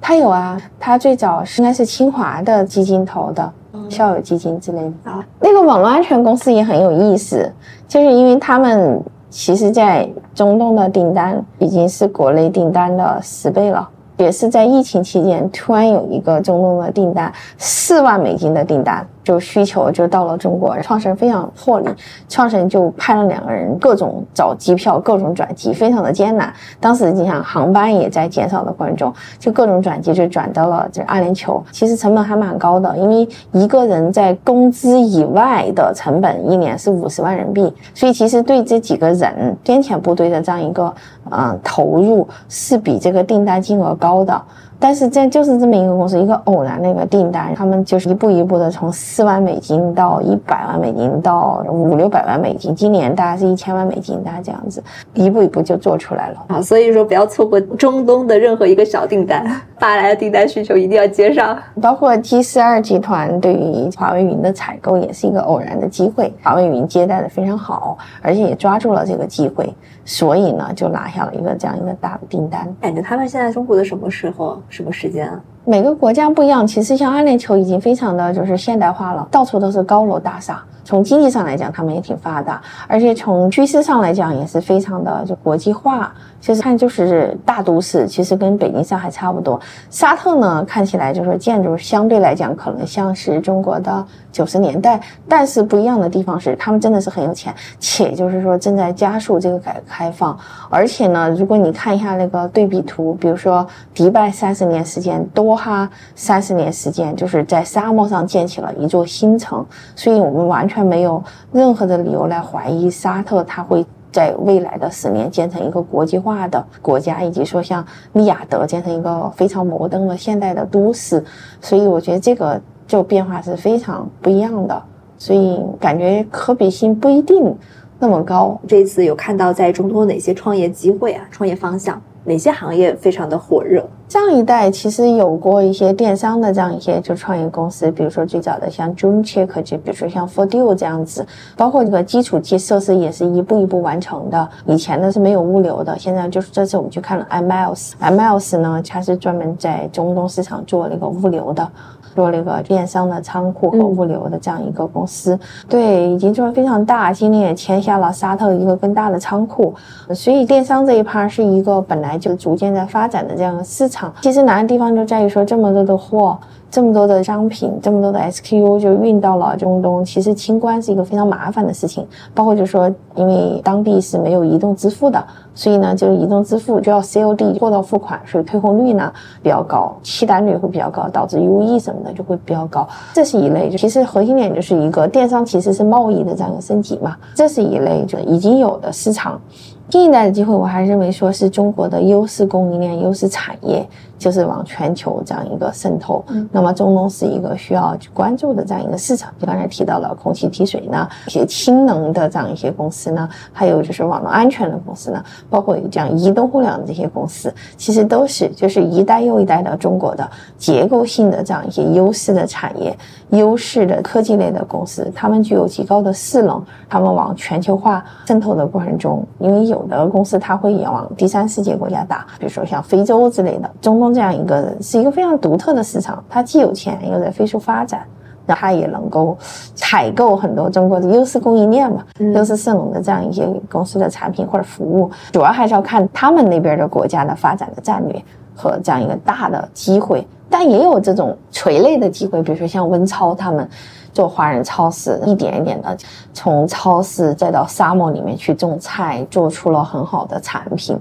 [0.00, 3.52] 他有啊，他最早是应该是清华的基金投的，
[3.88, 5.10] 校友基金之类的。
[5.10, 7.50] 啊，那个网络安全公司也很有意思，
[7.86, 13.88] 就是因为他们其实在中东的订单已经是国内订单的十倍了。
[14.18, 20.78] 也是在疫情期间，突然有一个中东的订单，四万美金的订单，就需求就到了中国。
[20.82, 21.88] 创始人非常魄力，
[22.28, 26.54] 创始人就派了两个人，各种找机票，各种转机，非常的艰难。
[26.78, 31.60] 当时你想，航班也在减少的过程中，就各种转机就转到了这阿联酋。
[31.72, 40.94] 其实成本还蛮高的，因为一个人在工资以外的成本一年是五十万人民币，所以其实对这几个人先遣部队的这样一个
[41.32, 44.40] 嗯投入是比这个订单金额高的。
[44.78, 54.82] 但是这就是这么一个公司，一个偶然的一个订单，他们就是一步一步的从四万美金到一百万美金到五六百万美金，今年大概是一千万美金，大概这样子，
[55.14, 56.44] 一步一步就做出来了。
[56.48, 59.44] 啊，所以说不要错过中东的任何一个小订单，
[59.78, 61.56] 发来的订单需求一定要接上。
[61.80, 69.72] 包括 T 四二集团对于华为云的采购也是一个偶然的机会，华为云接待的非常好，而且也抓住了这个机会，
[70.04, 72.68] 所以呢就拿下了一个这样一个大的订单。
[72.80, 75.42] 感觉他们现在中国的什么时候、什么时间啊？
[75.68, 80.62] 每个国家不一样，其实像阿联酋已经非常的就是现代化了，到处都是高楼大厦。
[80.84, 86.14] 从经济上来讲，他们也挺发达，而且从趋势上来讲也是非常的就国际化。
[86.40, 89.60] 其实看就是大都市，其实跟北京、上海差不多。
[89.90, 100.38] 沙特呢，看起来就是建筑相对来讲可能像是中国的九十年代，但是不一样的地方是，他们真的是很有钱，且就是说正在加速这个改革开放。
[100.70, 109.64] 而且呢，如果你看一下那个对比图，比如说迪拜三十年时间，多哈三十年时间，就是在沙漠上建起了一座新城，
[109.96, 113.84] 所以我们完全没有任何的理由来怀疑沙特它会。
[114.12, 121.22] 在未来的十年建成一个国际化的国家，以及说像利雅得建成一个非常摩登的现代的都市，
[121.60, 124.82] 所以我觉得这个就变化是非常不一样的，
[125.18, 127.54] 所以感觉可比性不一定
[127.98, 128.58] 那么高。
[128.66, 131.22] 这次有看到在中东哪些创业机会啊？
[131.30, 132.00] 创业方向？
[132.26, 133.82] 哪些行业非常的火热？
[134.08, 144.48] 上一代其实有过一些电商的这样一些就创业公司，比如说最早的像 Juncheck，就比如说像 ForDeal 这样子，包括这个基础设设施也是一步一步完成的。
[144.66, 151.68] 以前呢是没有物流的，现在就是这次我们去看了 Miles，Miles 呢它是专门在中东市场做那个物流的。
[152.16, 159.74] 做了一个电商的仓库和物流的这样一个公司，对，已经做的非常大，今年也签下了沙特一个更大的仓库，
[160.14, 164.12] 所以电商这一趴是一个本来就逐渐在发展的这样的市场。
[164.22, 166.38] 其实难的地方就在于说这么多的货。
[166.76, 172.06] 这么多的商品，这么多的 SKU 就运到了中东，其实清关是一个非常麻烦的事情。
[172.34, 179.10] 包括就是说，因为当地是没有移动支付的，所以呢，就是移动支付就要 COD 货到付款，所以退货率呢
[179.42, 182.86] 比较高，弃单率会比较高，导致 UE 什么的就会比较高。
[183.14, 189.40] 这是一类，其实核心点就是一个电商其实是贸易的这样一个升级嘛，这是一类就已经有的市场。
[189.88, 196.24] 新一代的机会，我还认为说是中国的优势供应链、优势产业，就是往全球这样一个渗透。
[196.50, 199.32] 那么中东是一个需要去关注的这样一个市场。
[199.38, 212.94] 就刚才提到了空气提水呢，一些氢能的这样一些公司呢，还有就是网络安全的公司呢，包括这样移动互联网的这些公司，其实都是就是一代又一代的中国的结构性的这样一些优势的产业、
[213.30, 219.75] 优势的科技类的公司，他们具有极高的势能，他们往全球化渗透的过程中，因为有。
[219.76, 228.02] 有的公司它会也往第三世界国家打，比如说像非洲之类的，中东这样一个是一个非常独特的市场，它既有钱又在飞速发展，
[228.46, 229.36] 那它也能够
[229.74, 238.22] 采购很多中国的优势供应链嘛，优势势能的这样一些公司的产品或者服务，主要还是要看他们那边的国家的发展的战略
[238.54, 243.68] 和这样一个大的机会，但也有这种垂类的机会，比如说像温超他们。
[244.16, 245.94] 做华人超市，一点一点的
[246.32, 250.98] 从超市再到沙漠里面去种菜，做出了很好的产品，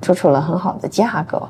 [0.00, 1.42] 做出了很好的价格。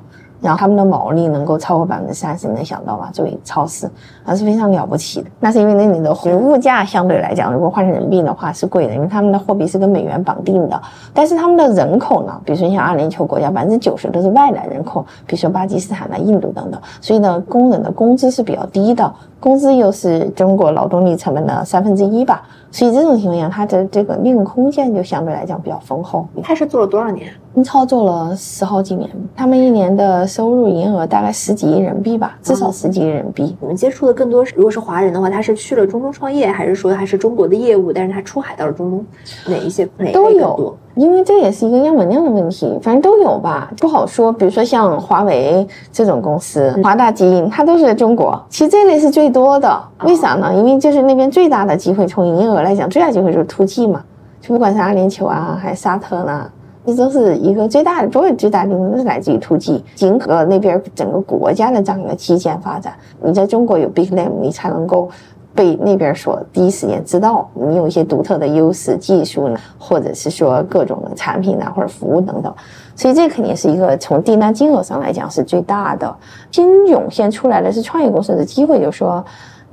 [0.44, 3.08] 然后他们的毛利能够超过百分之三十，你能想到吗？
[3.10, 3.90] 作为超市，
[4.26, 5.30] 那是非常了不起的。
[5.40, 10.78] 那是因为那里的物价相对来讲，如果换成人币的话是贵的，因为他们的货币是跟美元绑定的。
[11.14, 22.42] 但是他们的人口呢，比如说像阿联酋国家，百分之九十都是外来人口，比如说巴基斯坦、啊、印度等等，所以呢，工人的工资是比较低的，工资又是中国劳动力成本的三分之一吧。
[22.74, 26.26] 所以这种情况下，它的这个利润空间就相对来讲比较丰厚。
[26.42, 27.30] 他是做了多少年？
[27.62, 33.56] 操作了十好几年，他们一年的收入营业额大概十几亿人民币吧，至少十几亿人民币。
[33.60, 39.06] 我们接触的更多，如果是华人的话，他是去了中东创业，还是说还是中国的业务，但是他出海到了中东，
[39.46, 40.76] 哪一些都有？
[40.96, 44.32] 因为这也是一个样本量的问题，反正都有吧，不好说。
[44.32, 48.40] 比如说像华为这种公司，华大基因，它都是在中国。
[48.48, 50.54] 其实这类是最多的，为啥呢？
[50.54, 54.04] 因为就是那边最大的机会，从营业额来讲，最大机会就是突击嘛。
[54.40, 56.48] 就不管是阿联酋啊，还是沙特呢，
[56.86, 65.08] 这都是一个最大的，所有最大的都是来自于突击迎合那边整个国家的这样一个基建发展，你在中国有 big name，你才能够。
[65.54, 72.52] 被那边所第一时间知道你有一些独特的优势技术呢，或者是说各种的产品呢或者服务等等，
[72.96, 76.12] 所以这肯定是一个从订单金额上来讲是最大的。
[76.50, 79.24] 新涌现出来的是创业公司的机会，就是说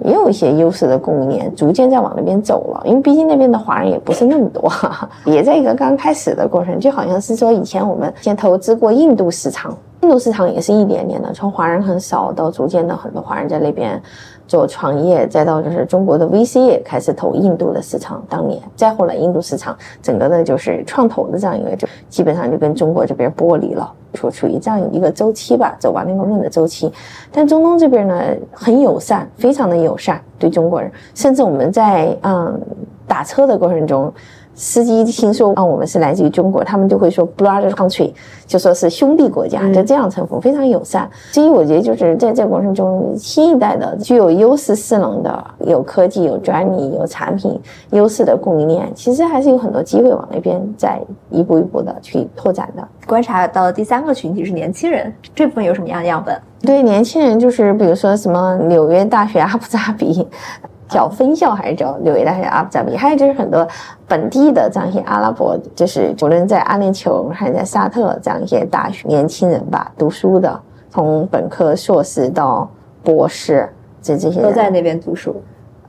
[0.06, 4.72] 也有一些优势的供应链逐渐在往那边走了，因为毕竟那边的华人也不是那么多，
[5.26, 14.02] 也在一个刚开始的过程，就好像是说以前我们先投资过印度市场，印度市场也是一点点的从华人很少到逐渐的很多华人在那边。
[14.52, 26.92] 做创业，再到就是中国的 VC 也开始投印度的市场，当年再后来印度市场整个的就是创投的这样一个，就基本上就跟中国这边剥离了，说处于这样一个周期吧，走完那个论的周期。
[27.32, 28.22] 但中东这边呢，
[28.52, 32.60] 很友善，非常的友善对中国人，甚至我们在嗯
[33.08, 34.14] 打车的过程中。
[34.54, 38.12] 司机听说啊，我们是来自于中国，他们就会说 brother country，
[38.46, 41.10] 就说是兄弟国家，就这样称呼，非常友善。
[41.32, 47.60] 所以我觉得就是在这个过程中，新一代的具有优势势能的、有科技、有专利、有产品
[47.92, 51.00] 优势的供应链，其实还是有很多机会往那边在
[51.30, 52.88] 一步一步的去拓展的。
[53.08, 56.40] 观察到第三个群体是年轻人，这部分有什么样的样本？
[56.62, 60.28] 对年轻人，就是比如说什么纽约大学、阿布扎比。
[60.92, 62.98] 叫分校还是叫纽约大学阿布扎比？
[62.98, 63.66] 还有就是很多
[64.08, 72.70] 本地的这样一些阿拉伯，就是无论在阿联酋还是在沙特这样一些大学年轻人吧，读书的，从本科、硕士到
[73.02, 73.70] 博士，
[74.02, 75.42] 这这些都在那边读书。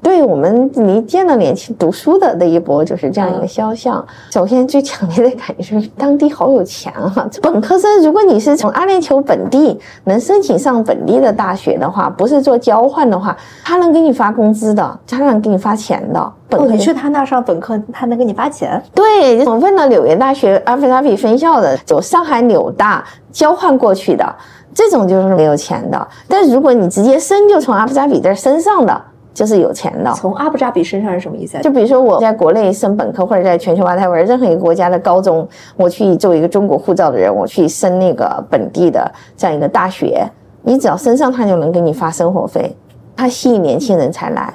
[0.03, 4.05] 对我们，离见到年轻读书的那一波，就是这样一个肖像。
[4.31, 7.13] 首先，最强烈的感觉是当地好有钱啊！
[7.41, 16.21] 本科生，如果你是从阿联酋本地能申请上本地的大学的话，不是做交换的话，他能给你发工资的，他能给你发钱的。
[16.51, 18.83] 哦，你去他那上本科，他能给你发钱？
[18.93, 24.35] 对，我问了纽约大学阿布扎比分校的，走上海纽大交换过去的，
[24.75, 26.09] 这种就是没有钱的。
[26.27, 29.01] 但如果你直接升，就从阿布扎比这儿升上的。
[29.35, 31.59] 就是有钱的，从阿布扎比身上是什么意思？
[31.61, 40.27] 就比如说我在国内升本科，或者在全球 whatever 任何一个国家的高中，我去作为一个中国护照的人，我去升那个本地的这样一个大学，
[40.63, 42.77] 你只要升上，他就能给你发生活费，
[43.17, 44.53] 他吸引年轻人才来。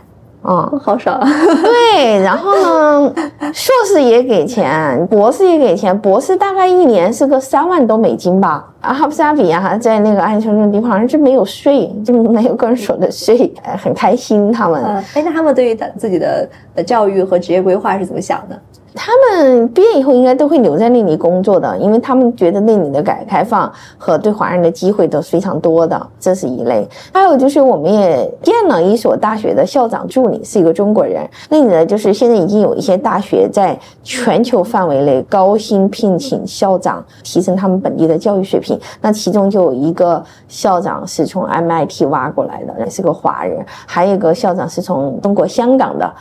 [0.48, 1.20] 哦，好少。
[1.62, 3.14] 对， 然后呢，
[3.54, 8.66] 硕士也给钱，博士也给钱，博士大概一年是个三万多美金吧。
[8.80, 14.82] 阿布扎比啊，在那个安全这种地方，好像是没有税，就没有个人所得税，很开心他们。
[15.14, 16.50] 哎，那他们对于自己的
[16.86, 18.58] 教育和职业规划是怎么想的？
[18.98, 26.86] 他们毕业以后应该都会留在那里工作的，因为他们觉得那里的改革开放和对华人的机会都是非常多的，这是一类。
[27.14, 38.80] 还有就是我们也见了一所大学的校长助理是一个中国人，那里呢就是现在已经有一些大学在全球范围内高薪聘请校长，提升他们本地的教育水平。
[39.02, 46.12] 那其中就有一个校长是从 MIT 挖过来的，也是个华人，还有一个校长是从中国香港的。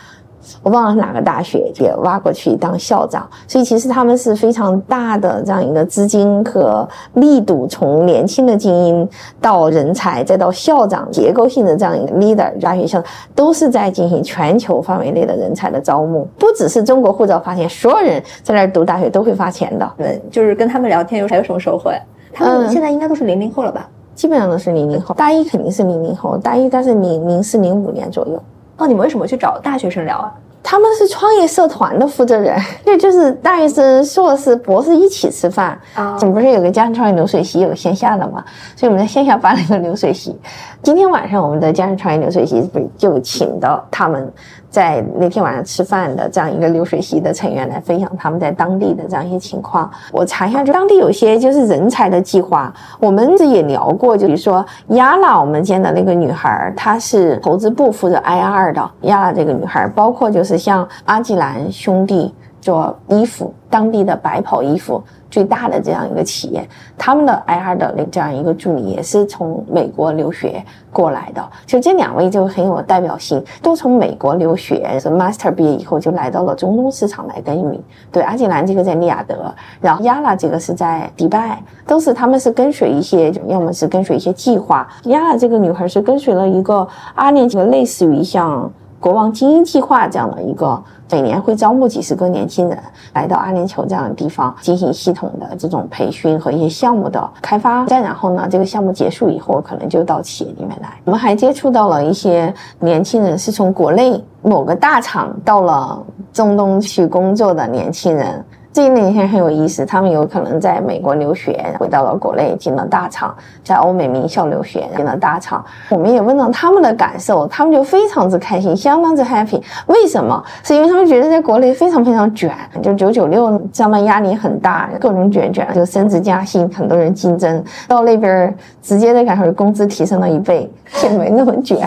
[0.63, 9.09] 我忘了哪个大学也挖过去当校长，所以其实他们是非常大的这样一个资金和力度，从年轻的精英
[9.41, 13.03] 到人才，再到校长，结构性的这样一个 leader 大学校
[13.35, 19.93] 都是在进行全球范围内的人才的招募，不只是中国护照发钱，所有人在那儿读大学都会发钱的。
[19.97, 21.99] 对，就是跟他们聊天有还有什么收获呀？
[22.33, 23.89] 他们现在应该都是零零后了吧？
[24.15, 28.43] 基本上都是零零后，大一肯定是零零后，大一但是零零四零五年左右。
[28.77, 30.33] 哦，你们为什么去找大学生聊啊？
[30.63, 36.19] 他们是创业社团的负责人， 那就是大学生、硕士、博士一起吃饭啊。
[36.21, 38.45] 我们不是有个家庭创业流水席有线下的嘛？
[38.75, 40.37] 所以我们在线下办了一个流水席。
[40.83, 44.33] 今天晚上我们的家庭创业流水席不就请到他们。
[44.77, 49.91] 在那天晚上吃饭的这样一个流水席的成员来分享他们在当地的这样一些情况。
[50.13, 52.71] 我查一下，就当地有些就是人才的计划，
[53.01, 54.15] 我们这也聊过。
[54.15, 58.91] 就比如说亚拉，我们见的那个女孩，她是投资部负责 IR 的。
[59.03, 62.35] 亚拉这个女孩，包括就是像阿吉兰兄弟。
[62.67, 65.01] 做衣服，当地的白袍衣服
[65.31, 71.49] 最大的这样一个企业，他们的 I R 的这样一个助理也是从美国留学过来的。
[71.65, 77.81] 就这两位就很有代表性，都从美国留学，是 Master 毕业以后就来到了中东市场来耕耘。
[78.11, 84.89] 对，阿吉兰这个在利雅得，然后亚拉这个是在迪拜，都是他们是跟随一些，要么是跟随一些计划。
[85.05, 88.69] 亚拉这个女孩是跟随了一个阿联酋类似于像。
[88.99, 92.79] 国王精英计划这样的一个，每年会招募几十个年轻人
[93.15, 97.85] 来到阿联酋这样的地方进行系统的这种培训和一些项目的开发。
[97.87, 100.89] 再然后呢，这个项目结束以后，可能就到企业里面来。
[101.05, 106.03] 我们还接触到了一些年轻人是从国内某个大厂到了
[106.33, 108.45] 中东去工作的年轻人。
[108.77, 115.65] 这一类人很有意思，他们有可能在美国留学，回到了国内进了大厂，在欧美名校留学进了大厂。
[115.89, 119.59] 我们也问到他们的感受，他们就非常之开心，相当之 happy。
[119.87, 120.45] 为什么？
[120.63, 127.65] 是因为他们觉得在国内非常非常卷，就九九六上班压力很大，各种卷卷，就升职加薪，很多人竞争。
[127.89, 130.71] 到那边直接的感受，工资提升了一倍，
[131.03, 131.79] 也没那么卷，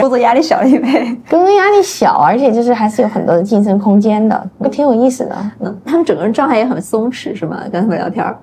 [0.00, 5.36] 工作压力小了一倍，工作压力小，而且就是还是有很多的晋升空间的，挺有意思的。
[5.60, 6.15] 嗯，他们整。
[6.16, 7.60] 整个人状态也很松弛，是吗？
[7.70, 8.34] 跟他们聊天儿，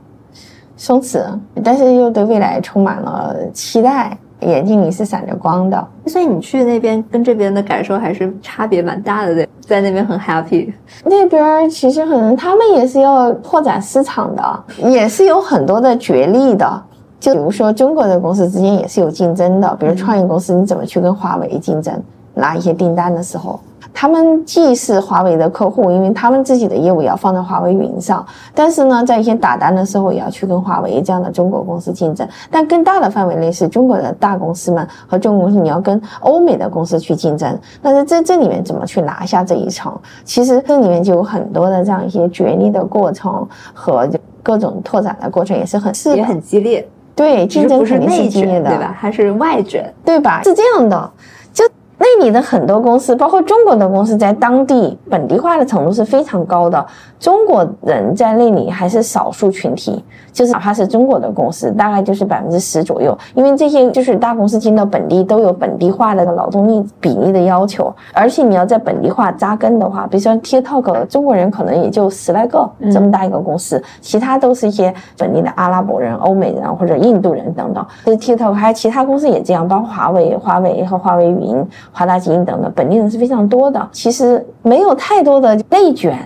[0.78, 1.20] 松弛，
[1.64, 5.88] 但是又对未来充满了期待，眼睛里是闪着光的。
[6.06, 10.72] 所以你去那边跟这边的感受还是差别蛮大的，对，在那边很 happy。
[11.04, 16.84] 那边其实可能他们也是要拓展市场的，也是有很多的角力的。
[17.20, 22.00] 就比如说中国的公司之间也是有竞争的，比如创业公司，你怎么去跟华为竞争，
[22.36, 23.60] 拿一些订单的时候。
[23.94, 32.28] 他们既是华为的客户，因为他们自己的业务也要放在华为云上，但是呢，在一些打单的时候也要去跟华为这样的中国公司竞争。
[32.50, 37.58] 但更大的范围内是中国的大公司们和中国公司，你要跟欧美的公司去竞争。
[37.82, 39.96] 但是在这里面怎么去拿下这一层？
[40.24, 44.10] 其实这里面就有很多的这样一些角力的过程和
[44.42, 46.86] 各种拓展的过程，也是很也很激烈。
[47.16, 48.92] 对，竞争肯定是激烈的，对吧？
[48.98, 50.42] 还是外卷，对吧？
[50.44, 51.12] 是这样的。
[52.20, 56.86] 那里的很多公司，包括中国的公司，在当地本地化的程度是非常高的。
[57.20, 60.04] 中国人在那里还是少数群体，
[60.34, 63.18] 就是哪怕是中国的公司，大概就是百分之十左右。
[63.34, 77.86] 因为这些就是大公司进到本地都有本地化的劳动力比例的要求，而且你要在本地化扎根的话，比如说 TikTok，中国人可能也就十来个这么大一个公司，其他都是一些本地的阿拉伯人、欧美人或者印度人等等。
[78.04, 81.66] 这 TikTok 还有其他公司也这样，包括华为、华为和华为云。
[82.06, 83.88] 大基因等等，本地人是非常多的。
[83.92, 86.18] 其实没有太多的内卷，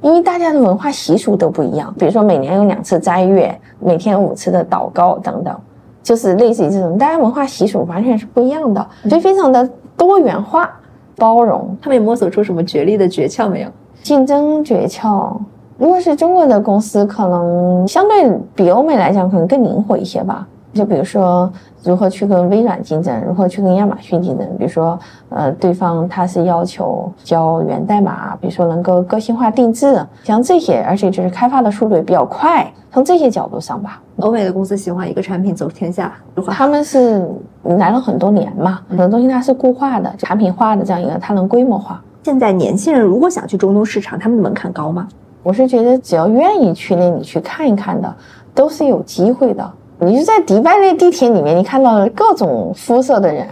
[0.00, 1.94] 因为大家的文化习俗都不一样。
[1.98, 5.54] 比如说，每年有两次斋月，每天五次的祷告等等，
[6.02, 10.70] 就是类似于这种，大家文化习俗完全是不一样的，所以非常的多元化、
[11.16, 11.76] 包容。
[11.80, 13.68] 他们也摸索出什么绝力的诀窍没有？
[14.02, 15.32] 竞争诀窍，
[15.78, 20.46] 如果是中国的公司，可能相对比欧美来讲，可能更灵活一些吧。
[20.72, 21.52] 就比如说，
[21.84, 24.46] 如何去跟微软竞争，如何去跟亚马逊竞争。
[24.56, 24.98] 比如说，
[25.28, 32.66] 呃，对方他是要求交源代码，比如说能够个性化定制，像这些，而且就是开发的速度也比较快。
[32.90, 36.12] 从这些角度上吧，欧美的公司喜欢一个产品走天下，
[36.48, 37.26] 他们是
[37.62, 42.02] 来了很多年嘛，很多东西它是固化的、产品化的这样一个，它能规模化。
[42.22, 45.08] 现在年轻人如果想去中东市场，他们的门槛高吗？
[45.42, 48.14] 我是觉得只要愿意去那里去看一看的，
[48.54, 49.72] 都是有机会的。
[50.04, 53.46] 你就在迪拜那地铁里面，你看到了各种肤色的人，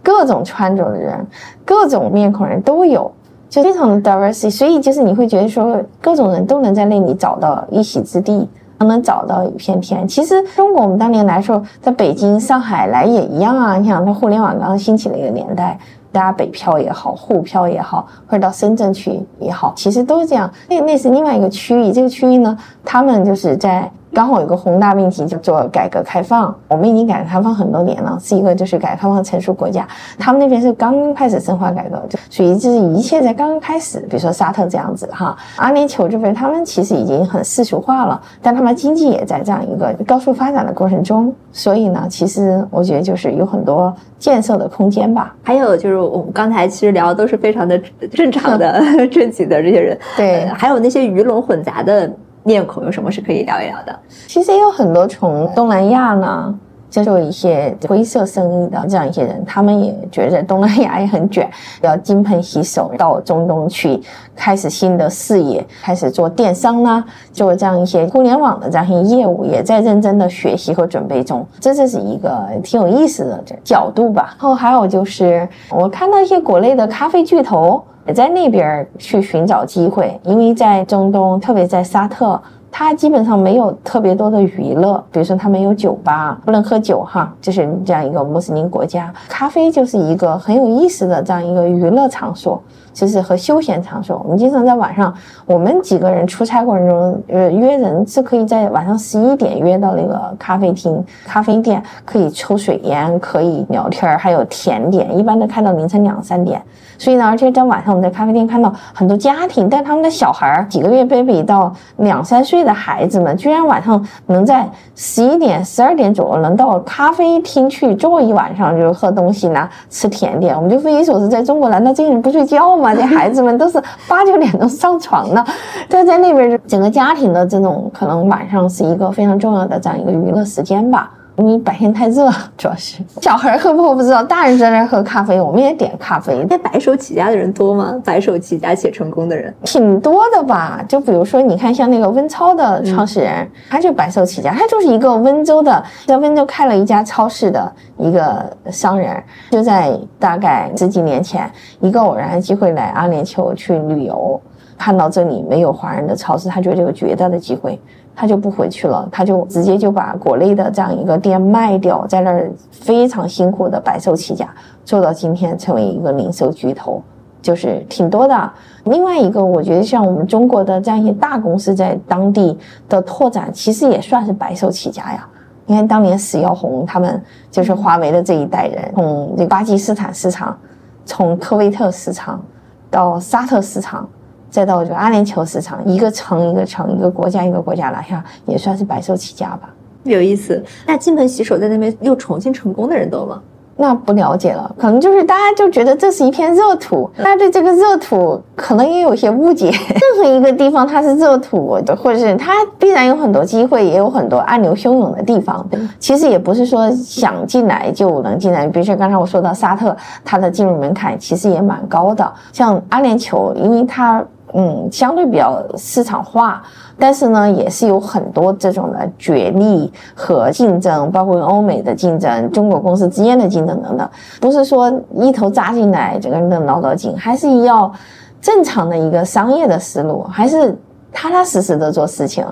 [0.00, 1.26] 各种穿着的人，
[1.64, 3.10] 各种面孔人都有，
[3.48, 4.48] 就非常的 diversity。
[4.48, 10.06] 所以就是你会觉得说，各种人都能在那里找到一席之地，能找到一片天。
[10.06, 13.76] 其实中国我们当年来说，在北京、上海来也一样啊。
[13.76, 15.76] 你想，在互联网刚刚兴起的一个年代，
[16.12, 20.48] 大家北漂也好，沪漂也好，或者到深圳去也好，其实都是这样。
[20.68, 23.90] 那那是另外一个区域，这个区域呢，他们就是在。
[24.12, 29.86] 刚好有个宏大命题叫做改革开放，我们已经改革开放很多年了，是一个就是改革开放成熟国家。
[30.18, 34.00] 他们那边是刚刚开始深化改革，就属于就是一切在刚刚开始。
[34.08, 41.32] 比如说沙特这样子哈，阿联酋这边他们其实已经很世俗化了，但他们经济也在这样一个高速发展的过程中。
[41.52, 45.34] 所以呢，其实我觉得就是有很多建设的空间吧。
[45.42, 47.78] 还有就是我们刚才其实聊的都是非常的
[48.12, 52.10] 正常的 正经的这些人，对，还有那些鱼龙混杂的。
[52.48, 53.94] 面孔有什么是可以聊一聊的？
[54.26, 61.46] 其实也有很多从东南亚呢接受一些灰色生意的这样一些人，他们也觉得东南亚也很卷，
[61.82, 64.00] 要金盆洗手到中东去
[64.34, 71.46] 开始新的事业，开始做电商呢，做这样一些互联网的这样一些业务，也在认真的学习和准备中。
[71.60, 74.34] 这就是一个挺有意思的角度吧。
[74.40, 77.84] 然后还有就是我看到一些国内的咖啡巨头。
[78.08, 82.40] 也在那边去寻找机会，因为在中东，特别在沙特。
[82.70, 89.12] 它基本上没有特别多的娱乐，比如说它没有酒吧，不能喝酒哈，就是这样一个穆斯林国家。
[89.28, 92.62] 咖啡就是一个很有意思的这样一个娱乐场所，
[92.92, 94.20] 就是和休闲场所。
[94.22, 95.12] 我们经常在晚上，
[95.46, 106.62] 我们几个人出差过程中，呃，约人是可以在晚上十一点约到那个咖啡厅、咖啡店，可以抽水烟，可以聊天，还有甜点，一般都开到凌晨两三点。
[107.00, 120.54] 所以呢，而且在晚上我们在咖啡店看到很多家庭带他们的小孩儿，几个月 baby 到两三岁的孩子们，居然晚上能在十一点、十二点左右能到咖啡厅去坐一晚上，就是喝东西呢，吃甜点。
[120.54, 122.94] 我们就匪夷所思，在中国难道这些人不睡觉吗？
[122.94, 125.44] 这孩子们都是八九点钟上床呢，
[125.88, 131.10] 但在那边整个家庭的这种可能晚上是一个非常重要的这样一个娱乐时间吧。
[131.38, 132.28] 因为白天太热，
[132.58, 136.44] 主要是小孩喝不喝不知道，大人在那喝咖啡，我们也点咖啡。
[136.50, 137.94] 那白手起家的人多吗？
[138.04, 140.84] 白手起家且成功的人挺多的吧？
[140.88, 154.40] 就比如说，你看像那个温超的创始人，他就白手起家，他就是一个温州的，在温州开了一家超市的一个商人，就在大概十几年前，一个偶然的机会来阿联酋去旅游，
[154.76, 157.80] 看到这里没有华人的超市，他觉得有绝大的机会。
[158.20, 164.52] 他就不回去了，他就直接就把国内的这样一个店卖掉，在那儿非常辛苦的白手起家，
[164.84, 167.00] 做到今天成为一个零售巨头，
[167.40, 168.52] 就是挺多的。
[168.86, 172.58] 另外一个，我觉得像我们中国的这样一些大公司在当地
[172.88, 175.24] 的拓展，其实也算是白手起家呀。
[175.66, 180.58] 你看当年史耀红他们就是华为的这一代人，从这巴基斯坦市场，
[181.04, 182.42] 从科威特市场
[182.90, 184.08] 到沙特市场。
[184.50, 189.70] 再到这个阿联酋市场，一个城一个城，一个国家一个国家拿下，也算是白手起家吧。
[190.04, 190.62] 有意思。
[190.86, 193.40] 那金盆洗手在那边又重新成功的人多吗？
[193.80, 199.70] 那不了解了，可能就是大家就觉得这是一片热土，大家对这个热土可能也有些误解。
[199.70, 205.64] 任何一个地方它是热土的，或者是它必然有很多机会，也有很多暗流汹涌的地方。
[206.00, 208.66] 其实也不是说想进来就能进来。
[208.66, 212.32] 比如说刚才我说到沙特，它的进入门槛其实也蛮高的。
[212.52, 214.24] 像阿联酋，因为它。
[214.54, 216.62] 嗯，相对比较市场化，
[216.98, 224.08] 但是呢，也是有很多这种的角力和竞争，包括欧美的竞争、中国公司之间的竞争等等。
[224.40, 227.92] 不是说一头扎进来，整个人都挠到劲，还是要
[228.40, 230.76] 正常的一个商业的思路，还是
[231.12, 232.44] 踏踏实实的做事情。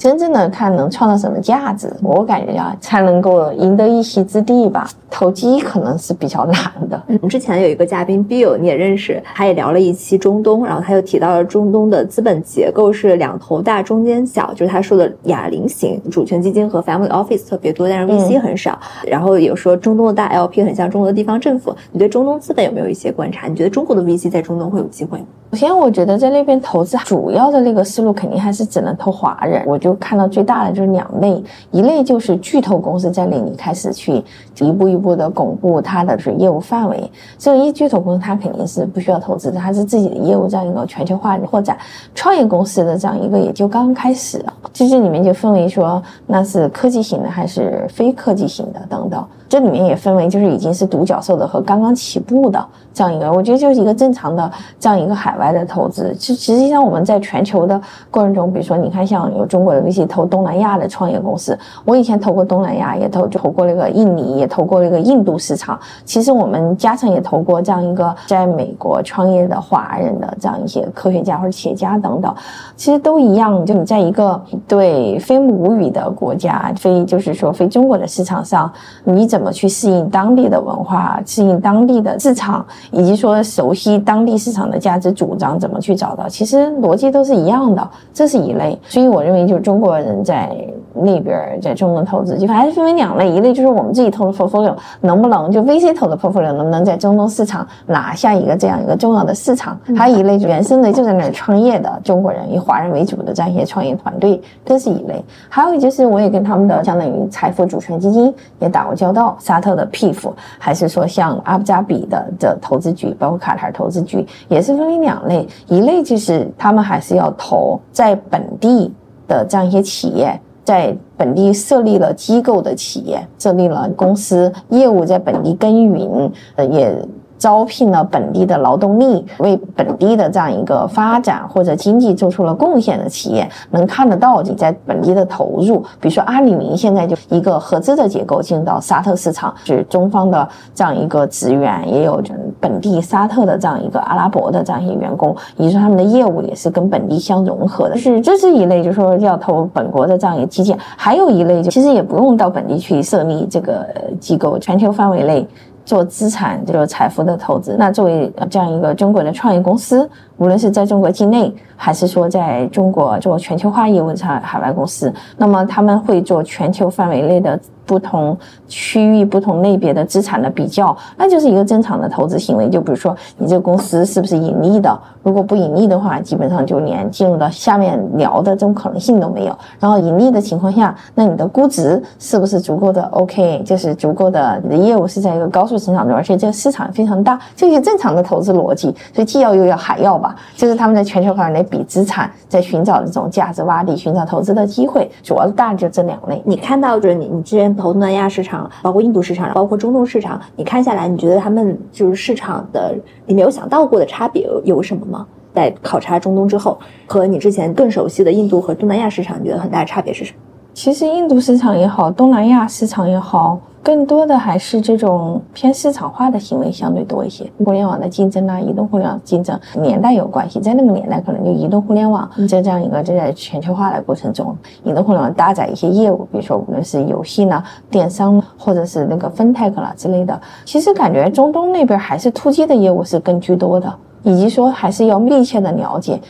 [0.00, 4.88] 真正的看能创造什么价值，我感觉啊，才能够赢得一席之地吧。
[5.10, 7.02] 投机可能是比较难的。
[7.06, 18.80] 我们之前有一个嘉宾 Bill，你也认识，他也聊了一期中东，然后他又提到了中东的资本结构是两头大中间小，就是他说的哑铃型主权基金和 Family Office 特别多，但是 VC 很少。
[19.06, 21.76] 然后有说中东的大 LP 很像中国的地方政府。
[21.92, 23.48] 你对中东资本有没有一些观察？
[23.48, 25.26] 你觉得中国的 VC 在中东会有机会吗？
[25.52, 29.64] 首先，我觉得在那边投资主要的那个思路肯定还是只能投华人。
[29.66, 31.42] 我就看到最大的就是两类，
[31.72, 34.22] 一类就是巨头公司在那里开始去
[34.60, 37.10] 一步一步的巩固它的是业务范围。
[37.36, 41.76] 这个一巨头公司它肯定是不需要投资的，它是自己的业务这样一个全球化的扩展。
[42.14, 44.40] 创业公司的这样一个也就刚刚开始，
[44.72, 49.26] 其实里面就分为说那是科技型的还是非科技型的等等。
[49.48, 54.48] 这里面也分为就是已经是独角兽的和刚刚起步的这样一个，我觉得就是一个正常的
[54.78, 56.14] 这样一个海外的投资。
[56.14, 57.80] 其实际上我们在全球的
[58.10, 65.80] 过程中，比如说你看像有中国的 VC 投东南亚的创业公司，我以前投过东南亚，也投投过那个印尼，也投过那个印度市场。
[66.04, 72.32] 其实我们嘉诚也投过这样一个在美国创业的华人的这样一些科学家或者企业家等等，
[72.76, 78.70] 其实都一样，就你在一个对非母语的国家，非就是说非中国的市场上，
[79.04, 86.28] 你怎么去适应当地的文化，适应当地的市场，以及说熟悉当地市场的价值主张，怎么去找到？
[86.28, 88.78] 其实逻辑都是一样的，这是一类。
[88.88, 90.54] 所以我认为，就是中国人在
[90.92, 99.78] 那边在中东投资，就还是分为两类，一类就是我们自己投的 portfolio 能不能就 VC 投的 portfolio 能不能在中东市场拿下一个这样一个重要的市场？
[99.96, 105.24] 还有一类原生的就在那儿创业的中国人，以华人为主的这样一些创业团队，这是一类。
[105.48, 109.36] 还有就是我也跟他们的相当于财富主权基金也打过交道。
[109.38, 115.46] 沙特的 PIF，还是说像阿布扎比的的投资局，包括卡塔尔投资局，也是分为两类。
[115.66, 118.92] 一类就是他们还是要投在本地
[119.26, 120.38] 的这样一些企业，
[120.70, 126.94] 在本地设立了机构的企业，设立了公司业务在本地耕耘，呃，也
[127.40, 135.80] 招聘了本地的劳动力，为本地的这样一个发展或者经济做出了贡献的企业，能看得到你在本地的投入。
[135.98, 142.22] 比如说阿里云现在就一个合资的结构进入到沙特市场，是中方的这样一个职员，也有
[142.60, 147.96] 本地沙特的这样一个阿拉伯的这样一些员工，也就是他们的业务也是跟本地相融合的。
[147.96, 150.78] 是这是一类，就是说要投本国的这样一个基建。
[150.94, 153.86] 还有一类就其实也不用到本地去设立这个
[154.20, 155.48] 机构，全球范围内。
[155.90, 157.74] 做资产就是财富的投资。
[157.76, 167.58] 那作为这样一个中国的创业公司，无论是在中国境内，还是说在中国做全球化业务的海外公司，那么他们会做全球范围内的。
[167.90, 168.38] 不同
[168.68, 172.68] 区域、不同类别的资产的比较，那就是一个正常的投资行为。
[172.68, 174.96] 就比如说，你这个公司是不是盈利的？
[175.24, 179.58] 如果不盈利的话，基本上就连进入到下面聊的这种可能性都没有。
[179.80, 183.60] 然后盈利的情况下，那你的估值是不是足够的 OK？
[183.64, 188.94] 就是足够的，你的业务是在一个高速成长中，而且这个市场非常大，这些正常的投资逻辑。
[189.12, 195.10] 所以既要又要还要吧，就是他们在全球范围内比资产，在寻找这种价值洼地，寻找投资的机会。
[195.24, 196.40] 主要大就这两类。
[196.46, 197.74] 你看到就是你你之前。
[197.80, 202.94] 投东南亚市场，包括印度市场，包括中东市场，你看下来，你觉得他们就是市场的
[203.26, 205.26] 你没有想到过的差别有什么吗？
[205.52, 210.38] 在考察中东之后，和你之前更熟悉的印度和东南亚市场，你觉得很大的差别是什么？
[210.72, 213.58] 其实印度市场也好，东南亚市场也好。
[213.82, 224.54] 更多的还是这种偏市场化的行为相对多一些，互联网的竞争啊，移动互联网竞争年代有关系，在那个年代可能就移动互联网在这样一个正在全球化的过程中，
[224.84, 233.90] 移动互联网搭载一些业务，比如说无论是游戏呢、电商或者是那个 FinTech 啦之类的，其实感觉中东那边还是突击的业务是更居多的，
[234.22, 236.20] 以及说还是要密切的了解。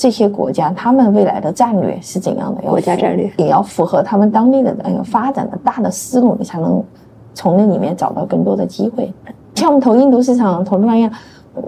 [0.00, 2.62] 这些国家他们未来的战略是怎样的？
[2.62, 6.82] 国家战略也要符合他们当地的那个发展的大的思路，你才能
[7.34, 9.12] 从那里面找到更多的机会。
[9.54, 11.12] 像我们投印度市场、投东南亚，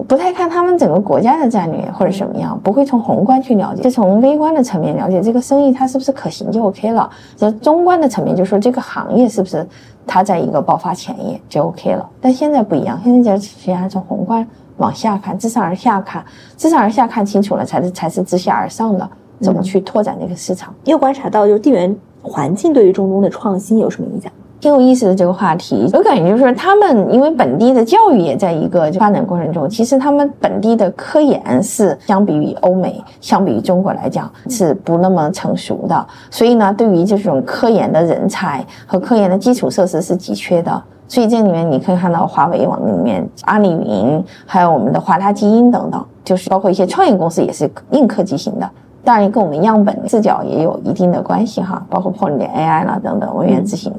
[0.07, 7.07] 不太看他们整个国家的战略或者什么样，不会从宏观去了解，就从微观的层面了解这个生意它是不是可行就 OK 了。
[7.37, 9.63] 这中观的层面就说这个行业是不是
[10.07, 12.09] 它在一个爆发前夜就 OK 了。
[12.19, 14.47] 但现在不一样，现在就实际上从宏观。
[14.77, 16.23] 往下看，自上而下看，
[16.55, 19.09] 自上而下看清楚了，才是才是自下而上的，
[19.39, 20.73] 怎么去拓展这个市场？
[20.83, 24.31] 你有观察到，就是地缘环境对于中东的创新有什么影响？
[24.59, 40.81] 挺有意思的这个话题，我感觉就是，他们因为本地的教育也在一个发展过程中，其实他们本地的科研是相比于欧美，相比于中国来讲是不那么成熟的，所以呢，对于这种科研的人才和科研的基础设施是急缺的。
[41.13, 48.67] 所以这里面你可以看到华为网里面、阿里云，还有我们的华大基因等等，就是包括一些创业公司也是硬科技型的。
[49.03, 53.93] 当然跟我们样本视角也有一定的关系哈，包括 Point AI 啦等等，文员执行，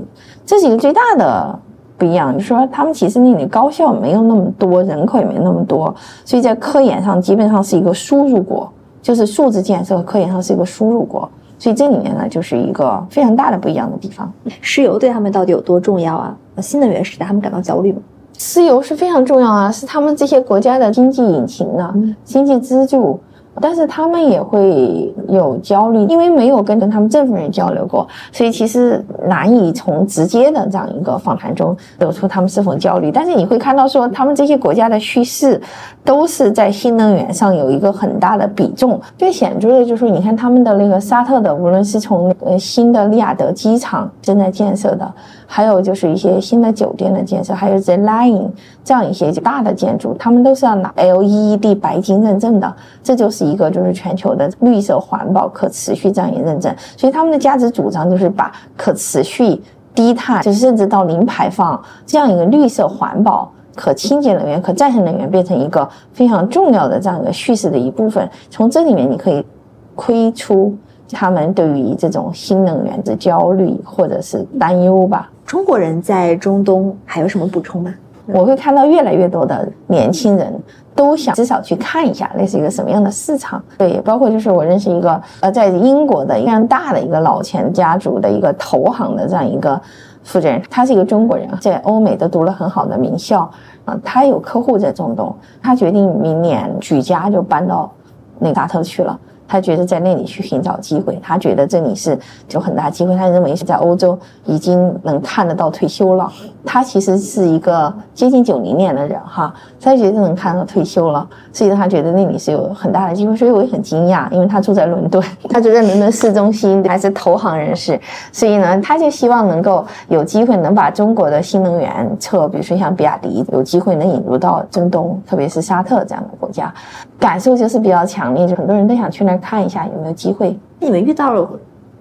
[0.45, 1.57] 这是一个最大的
[1.97, 2.33] 不一样。
[2.33, 5.95] 就是说他们其实那里高校没有那么多，人口也没那么多，
[6.25, 8.69] 所以在科研上基本上是一个输入国，
[9.01, 11.31] 就是数字建设和科研上是一个输入国。
[11.65, 14.31] 所以这里面呢，就是一个非常大的不一样的地方。
[14.61, 16.37] 石油对他们到底有多重要啊？
[16.61, 18.01] 新能源时代他们感到焦虑吗？
[18.37, 23.19] 石油是非常重要啊，是他们这些国家的经济引擎呢，经济支柱。
[23.61, 33.11] 但是他们也会有焦虑，因为没有跟跟他们政府人交流过，所以其实难以从直接的这样一个访谈中得出他们是否焦虑。
[33.13, 35.61] 但是你会看到说，他们这些国家的趋势
[36.05, 39.01] 都是在新能源上有一个很大的比重。
[39.17, 45.13] 最显著的就是，你看他们的那个沙特的，无论是从呃新的利雅得机场正在建设的。
[45.55, 48.51] 还有就是一些新的酒店的建设，还有 The Line
[48.83, 52.75] 这样一些大的建筑，他们都是要拿 LED 白金认证的，
[53.05, 56.75] 这就是一个就是全球的绿色环保可持续这样一个认证。
[56.97, 59.63] 所以他们的价值主张就是把可持续、
[59.95, 68.29] 低碳，就是甚至到零排放这样一个绿色环保、可清洁能源、可再生能源变成一个非常重要的这样一个叙事的一部分。
[68.51, 69.47] 从这里面你可以
[69.95, 70.77] 窥出
[71.15, 75.31] 他们对于这种新能源的焦虑或者是担忧吧。
[75.47, 77.95] 中国人在中东还有什么补充吗？
[78.27, 80.51] 我会看到越来越多的年轻人
[80.95, 83.63] 都想至少去看一下，那是一个什么样的市场。
[83.77, 89.79] 对，包括就是我认识一个呃，在英国的非常大的一个老钱家族的一个投行的这样一个
[90.23, 93.49] 负责人，他是一个中国人，在欧美都读了很好的名校
[93.85, 97.93] 啊，他有客户在中东，他决定明年举家就搬到
[98.39, 99.21] 那达特去了。
[99.47, 102.19] 他觉得在那里去寻找机会，他觉得这里是
[102.51, 103.15] 有很大机会。
[103.17, 106.31] 他认为是在欧洲已经能看得到退休了。
[106.65, 113.37] 他其实是一个接近九零年的人哈，他觉得能看到退休了，所以他觉得那里是有很大的机会。
[113.37, 118.01] 所以我也很惊讶，因为他住在伦敦， 他住在伦敦市中心，还是投行人士，
[118.33, 126.73] 所以呢，他就希望能够有机会能把中国的新能源车，比如说像比亚迪，有机会能引入到中东，特别是沙特这样的国家，
[127.19, 129.37] 感受就是比较强烈，就很多人都想去那。
[129.39, 130.59] 看一下有没有机会？
[130.81, 131.49] 你们遇到了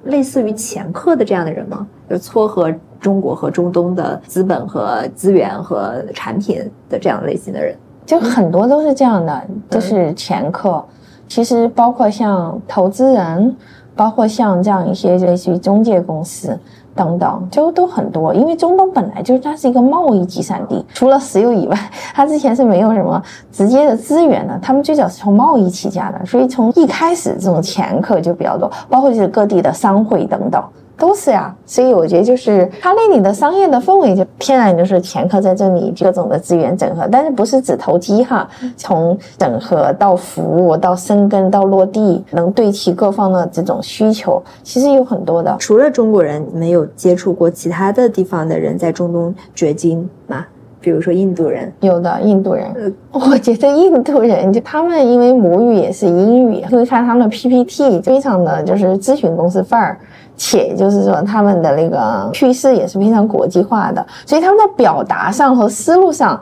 [0.05, 1.85] 类似于前客的这样的人吗？
[2.09, 10.83] 就撮合中国和中东的资本和资源和产品的这样类型的人，就很多都是这样的，就是前客。
[11.27, 13.55] 其实包括像投资人，
[13.95, 16.57] 包括像这样一些类似于中介公司。
[16.95, 21.77] 等等，就都很多，因为中东本来就是它是一个贸易集散地，除了石油以外，
[22.13, 23.21] 它之前是没有什么
[23.51, 24.57] 直接的资源的。
[24.61, 30.63] 他们最早是从贸易起家的，所以从一开始这种前客就比较多，包括就是各地的商会等等。
[30.97, 45.55] 都是呀，所以我觉得就是它那里的商业的氛围就天然就是前科在这里各种的资源整合，但是不是只投机哈，从整合到服务到生根到落地，能对齐各方的这种需求，其实有很多的。
[45.59, 50.45] 除了中国人，没有接触过其他的地方的人在中东掘金吗？
[50.79, 59.97] 比如说印度人，有的印度人，我觉得印度人就他们因为母语也是英语，会看他们的 PPT，非常的就是咨询公司范儿。
[60.35, 66.39] 且就是说，他们的那个趋势也是非常国际化的，所以他们在表达上和思路上，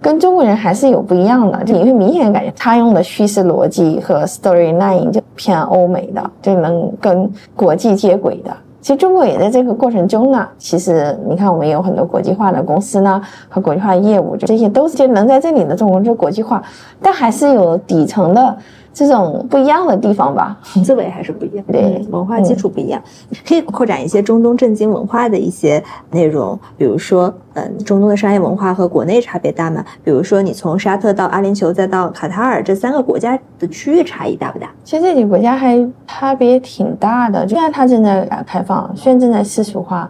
[0.00, 1.62] 跟中国人还是有不一样的。
[1.64, 8.50] 就你会明显感觉他用的叙事逻辑和 storyline 就偏欧美的，就能跟国际接轨的。
[8.80, 10.46] 其实中国也在这个过程中呢。
[10.58, 16.62] 其实你看，我们有很多国际化的公司呢，和国际化的业务，这些都是就能在这里的中国就国际化，
[17.00, 18.56] 但还是有底层的。
[18.94, 23.02] 这种不一样的地方吧，思维还是不一样，对，文化基础不一样，
[23.46, 25.82] 可以扩展一些中东政经文化的一些
[26.12, 29.84] 内容，比如说，嗯，中东的商业文化和国内差别大吗？
[30.04, 34.70] 比如说，你从沙特到阿联酋再到卡塔尔这三个国家的区域差异大不大？
[34.84, 35.76] 其实这几个国家还
[36.06, 40.08] 差别挺大的，虽然它正在改革开放，虽然正在世俗化，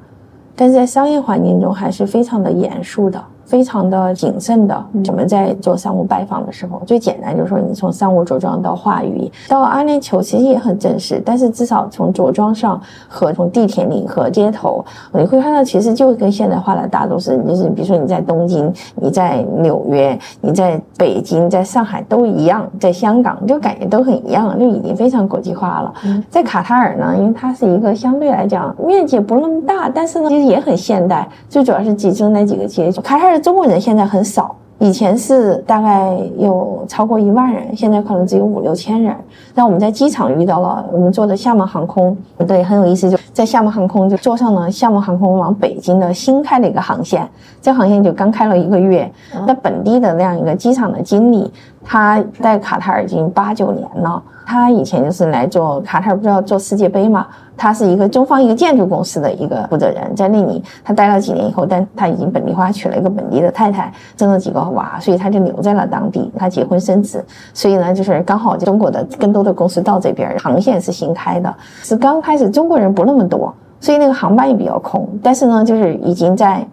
[0.54, 3.24] 但是在商业环境中还是非常的严肃的。
[3.44, 14.82] 非常的谨慎的，我们在做商务拜访的时候，最简单就是说，你从商务着装到话语，到阿联酋其实也很正式，但是至少从着装上和从地铁里和街头，
[15.12, 25.92] 你会看到其实就跟现代化的大都市，就是比如说你在东京、你在纽约、你在北京、在上海都一样，在香港就感觉都很一样，就已经非常国际化了。
[26.30, 33.33] 在卡塔尔呢，因为它是一个相对来讲面积不那么大，但是呢其实也很现代，最主要是集中在几个街区，卡塔尔。
[33.38, 39.14] 中国人现在很少，以前是大概有超过一万人，现在可能只有五六千人。
[39.54, 42.16] 那我们在机场遇到了，我们坐的厦门航空，
[42.46, 47.28] 对，很有意思，就在厦门航空就坐上了厦门航空往北京的新开的一个航线，
[47.62, 49.10] 这航线就刚开了一个月。
[49.46, 51.50] 那本地的那样一个机场的经理，
[51.84, 54.22] 他在卡塔尔已经八九年了。
[54.46, 57.26] 他以前就是来做卡塔尔，不知道做世界杯嘛？
[57.56, 66.30] 他是一个中方一个建筑公司的一个负责人，在那里他待了几年以后，但他已经本地化，娶了一个本地的太太，生了几个娃，所以他就留在了当地。
[66.36, 67.24] 他结婚生子，
[67.54, 75.08] 所以呢，就是刚好中国的更多的公司到这边，航线是新开的，是刚开始中国人不那么多，所以那个航班也比较空。
[75.22, 76.66] 但是呢，就是已经在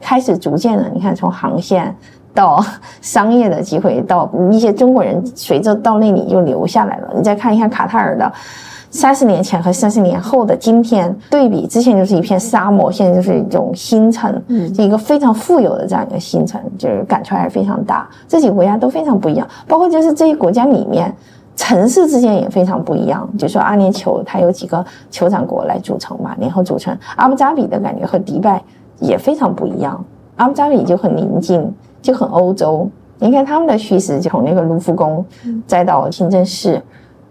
[0.00, 1.94] 开始逐渐的，你看从航线。
[2.34, 2.64] 到
[3.00, 7.12] 商业的机会，到一些中国人随着到那里就留下来了。
[7.16, 8.32] 你再看一下卡塔尔的
[8.90, 14.34] 三十年前和三十年后的今天对比，之前就是一片沙漠，现在就是一种新城，
[14.76, 18.08] 一个非常富有的这样一个新城，就是感触还是非常大。
[18.28, 21.14] 这几个国家都非常不一样，包括就是这些国家里面
[21.56, 23.28] 城市之间也非常不一样。
[23.38, 26.96] 就说阿联酋，它有几个酋长国来组成嘛，联合组成。
[27.16, 28.62] 阿布扎比的感觉和迪拜
[29.00, 30.02] 也非常不一样，
[30.36, 31.74] 阿布扎比就很宁静。
[32.02, 35.24] 就很欧洲，你看他们的叙事，就从那个卢浮宫，
[35.66, 36.82] 再到清真寺，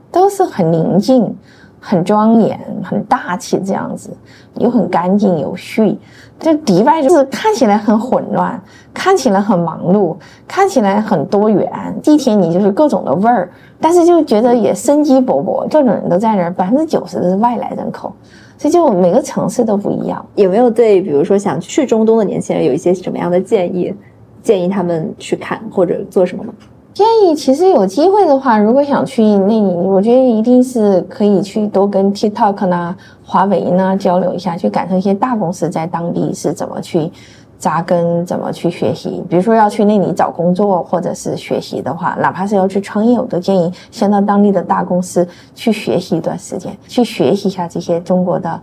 [0.10, 1.36] 都是很宁静、
[1.80, 4.10] 很庄严、很大气这样子，
[4.56, 6.00] 又很干净有序。
[6.40, 8.60] 就迪拜就是看起来很混乱，
[8.96, 10.16] 看起来很忙碌，
[10.48, 11.70] 看起来很多元。
[12.02, 13.48] 地铁你就是各种的味儿，
[13.80, 18.12] 但是就觉得也生机勃勃，各种人都在那儿，百分之九十都是外来人口，
[18.58, 20.26] 所以就每个城市都不一样。
[20.34, 23.94] 有没有对比如说想去中东的年轻人有一些什么样的建议？
[24.42, 26.54] 建议他们去看或者做什么吗？
[26.94, 37.10] 建议其实有机会的话，如果想去那里，我觉得一定是可以去多跟 TikTok 呢、华为呢交流一下，去感受一些大公司在当地是怎么去
[37.58, 39.24] 扎根，怎么去学习。
[39.30, 45.26] 比如说要去那里找工作或者是学习的话，哪怕是要去创业，我都建议先到当地的大公司
[45.56, 48.62] 去学习一段时间，去学习一下这些中国的。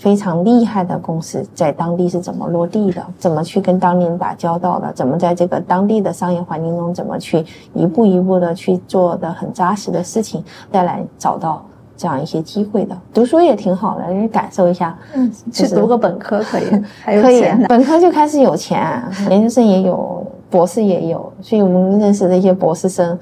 [0.00, 3.06] 非常厉害的公司在当地是怎么落地的？
[3.18, 4.90] 怎么去跟当地人打交道的？
[4.94, 7.44] 怎么在这个当地的商业环境中，怎么去
[7.74, 10.42] 一步一步的去做的很扎实的事情，
[10.72, 11.62] 再来找到
[11.98, 12.96] 这样一些机会的？
[13.12, 14.96] 读书也挺好的，你感受一下。
[15.12, 17.62] 嗯，去读个本科可以，还有钱。
[17.68, 23.18] 本科就开始有钱，研究生也有，博士也有，所以我们认识的一些博士生，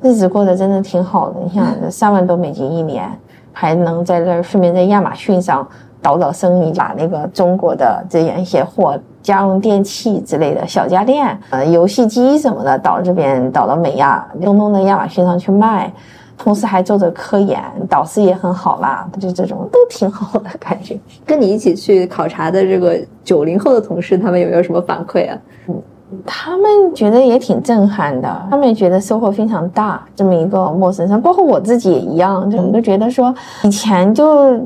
[0.00, 1.38] 日子过得真的挺好的。
[1.44, 3.06] 你想，三万多美金一年，
[3.52, 5.68] 还能在这儿顺便在亚马逊上。
[6.02, 15.92] 倒倒生意，把那个中国的这样一些货，家用电器之类的小家电，呃，游戏机什么的，导这边倒到美亚、中东的亚马逊上去卖，
[16.36, 20.98] 同时还做着科研，导师也很好啦，就这种都挺好的感觉。
[21.24, 25.38] 跟你一起去考察的这个九零后的同事，他们有没有什么反馈啊？
[25.68, 25.82] 嗯，
[26.26, 30.02] 他们觉得也挺震撼的，他们也觉得收获非常大。
[30.16, 33.32] 这么一个陌生人，包括我自己也一样，我们都觉得说
[33.62, 34.60] 以前就。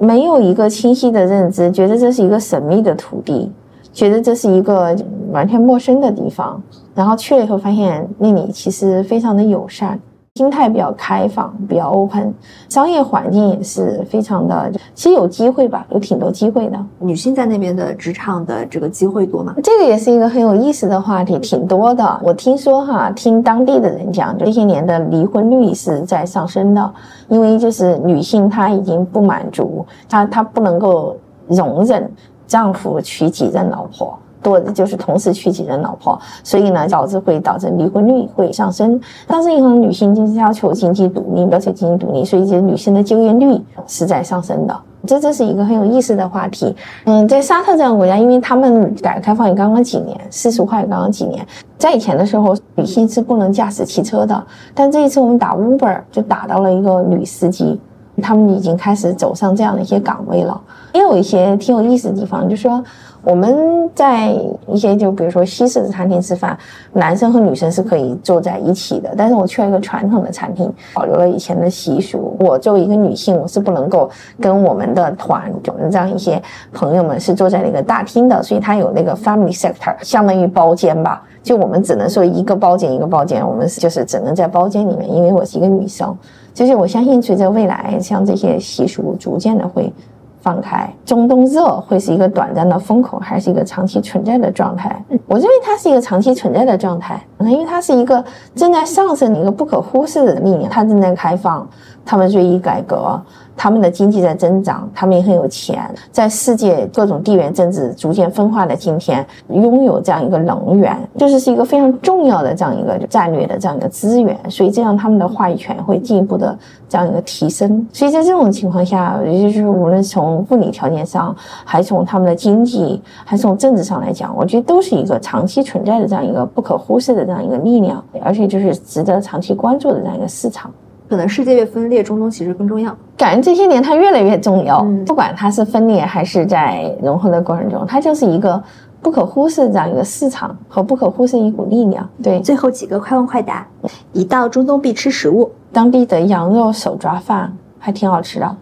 [0.00, 3.52] 没有一个清晰的认知，觉得这是一个神秘的土地，
[3.92, 4.96] 觉得这是一个
[5.30, 6.60] 完全陌生的地方。
[6.94, 10.00] 然后去了以后，发现那里其实非常的友善。
[10.40, 12.32] 心态比较开放，比较 open，
[12.70, 16.82] 商业环境也是非常的，其实有机会吧，有挺多机会的。
[16.98, 19.54] 女性在那边的职场的这个机会多吗？
[19.62, 22.20] 这个也是一个很有意思的话题，挺多的。
[22.24, 26.90] 我听说哈，听当地的人讲，这些年的离婚率是在上升的，
[27.28, 31.14] 因为就是女性她已经不满足，她她不能够
[31.48, 32.10] 容忍
[32.46, 34.18] 丈夫娶几任老婆。
[34.42, 39.00] 多的就是同时娶几任老婆，所以呢，导致会导致离婚率会上升。
[39.26, 44.76] 当时银行女性就是要求经济独立，要求经济独立，所以这女性的就业率是在上升的。
[45.06, 46.76] 这这是一个很有意思的话题。
[47.04, 51.46] 嗯，在沙特这样国家，因为他们改革开放也刚刚几年，世俗化也刚刚几年，
[51.78, 57.80] 在以前的时候，女性是不能驾驶汽车的，但这一次我们打 Uber 就打到了一个女司机，
[58.22, 60.60] 他们已经开始走上这样的一些岗位了。
[60.92, 62.82] 也有一些挺有意思的地方，就是说。
[63.22, 64.34] 我们在
[64.66, 66.56] 一些就比如说西式的餐厅吃饭，
[66.92, 69.12] 男生和女生是可以坐在一起的。
[69.16, 72.36] 但是我去了一个传统的餐厅，保留了以前的习俗。
[72.40, 74.08] 我作为一个女性，我是不能够
[74.40, 76.40] 跟我们的团，就这样一些
[76.72, 78.42] 朋友们是坐在那个大厅的。
[78.42, 81.22] 所以它有那个 family sector，相当于包间吧。
[81.42, 86.16] 就我们只能说一个包间一个包间，我们就是只能在包间里面，因为我是一个女生。
[86.52, 89.92] 就是我相信随着未来，像这些习俗逐渐的会。
[90.40, 95.02] 放开，中东热会是一个短暂的风口，还是一个长期存在的状态？
[95.26, 98.24] 我认为它是一个长期存在的状态，因为它是一个
[98.54, 101.68] 正在上升的一个不可忽视的力量，它正在开放，
[102.04, 103.20] 他们锐意改革。
[103.62, 105.78] 他们的经济在增长，他们也很有钱。
[106.10, 114.34] 在世界各种地缘政治逐渐分化的今天，拥有这样一个能源，就是是一个非常重要的这样一个战略的这样一个资源。
[114.48, 116.58] 所以，这样他们的话语权会进一步的
[116.88, 117.86] 这样一个提升。
[117.92, 130.72] 所以在这种情况下，也就是无论从物理条件上，还是从他们的经济，还是从政治上来讲，我觉得都是一个长期存在的这样一个不可忽视的这样一个力量，而且就是值得长期关注的这样一个市场。
[131.10, 132.96] 可能世界越分裂，中东其实更重要。
[133.20, 138.60] 感觉这些年它越来越重要，不管它是分裂还是在融合的过程中，它就是一个
[139.02, 142.08] 不可忽视这样一个市场和不可忽视一股力量。
[142.22, 143.66] 对，最后几个快问快答：
[144.14, 148.56] 一到中东必吃食物，当地的羊肉手抓饭还挺好吃的。